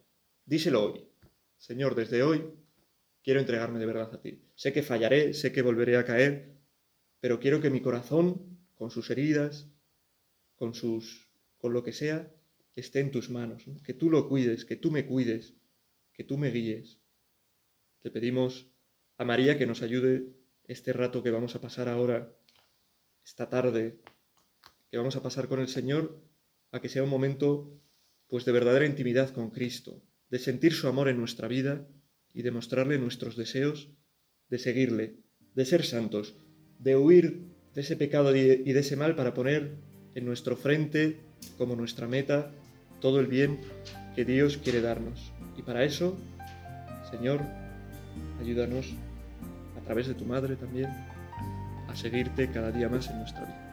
Díselo 0.46 0.84
hoy. 0.84 1.08
Señor, 1.56 1.96
desde 1.96 2.22
hoy 2.22 2.63
quiero 3.24 3.40
entregarme 3.40 3.80
de 3.80 3.86
verdad 3.86 4.14
a 4.14 4.22
ti. 4.22 4.42
Sé 4.56 4.74
que 4.74 4.84
fallaré, 4.84 5.34
sé 5.34 5.52
que 5.52 5.62
volveré 5.62 5.98
a 5.98 6.06
caer, 6.06 6.58
pero 7.20 7.40
quiero 7.40 7.62
que 7.62 7.70
mi 7.70 7.82
corazón, 7.82 8.60
con 8.76 8.92
sus 8.92 9.10
heridas, 9.10 9.70
con 10.56 10.74
sus 10.74 11.30
con 11.58 11.72
lo 11.72 11.82
que 11.82 11.94
sea, 11.94 12.30
esté 12.76 13.00
en 13.00 13.10
tus 13.10 13.30
manos, 13.30 13.64
que 13.86 13.94
tú 13.94 14.10
lo 14.10 14.28
cuides, 14.28 14.66
que 14.66 14.76
tú 14.76 14.92
me 14.92 15.06
cuides, 15.06 15.54
que 16.12 16.26
tú 16.26 16.38
me 16.38 16.52
guíes. 16.52 17.00
Te 18.02 18.12
pedimos 18.12 18.68
a 19.18 19.24
María 19.24 19.58
que 19.58 19.66
nos 19.66 19.82
ayude 19.82 20.28
este 20.66 20.92
rato 20.92 21.24
que 21.24 21.32
vamos 21.32 21.56
a 21.56 21.62
pasar 21.62 21.88
ahora, 21.88 22.36
esta 23.24 23.48
tarde, 23.48 23.98
que 24.92 24.98
vamos 24.98 25.16
a 25.16 25.24
pasar 25.24 25.48
con 25.48 25.62
el 25.62 25.70
Señor, 25.70 26.22
a 26.72 26.82
que 26.82 26.90
sea 26.90 27.04
un 27.04 27.10
momento 27.10 27.80
pues 28.28 28.44
de 28.44 28.52
verdadera 28.52 28.86
intimidad 28.86 29.30
con 29.30 29.50
Cristo, 29.50 30.04
de 30.30 30.40
sentir 30.40 30.74
su 30.74 30.90
amor 30.90 31.08
en 31.08 31.18
nuestra 31.18 31.48
vida 31.48 31.88
y 32.34 32.42
de 32.42 32.52
mostrarle 32.52 32.98
nuestros 32.98 33.36
deseos 33.38 33.90
de 34.50 34.60
seguirle, 34.60 35.16
de 35.56 35.66
ser 35.66 35.86
santos, 35.86 36.36
de 36.80 36.96
huir 36.96 37.46
de 37.74 37.82
ese 37.82 37.96
pecado 37.96 38.36
y 38.36 38.42
de 38.74 38.80
ese 38.80 38.96
mal 38.96 39.16
para 39.16 39.34
poner 39.34 39.72
en 40.16 40.26
nuestro 40.26 40.56
frente 40.56 41.18
como 41.58 41.76
nuestra 41.76 42.08
meta 42.08 42.52
todo 43.02 43.20
el 43.20 43.28
bien 43.28 43.60
que 44.16 44.26
Dios 44.26 44.58
quiere 44.58 44.82
darnos. 44.82 45.32
Y 45.58 45.62
para 45.64 45.84
eso, 45.84 46.18
Señor, 47.10 47.42
ayúdanos 48.40 48.94
a 49.78 49.84
través 49.84 50.08
de 50.08 50.14
tu 50.14 50.26
madre 50.26 50.56
también, 50.56 50.90
a 51.88 51.96
seguirte 51.96 52.50
cada 52.52 52.72
día 52.72 52.90
más 52.90 53.10
en 53.10 53.20
nuestra 53.20 53.46
vida. 53.46 53.73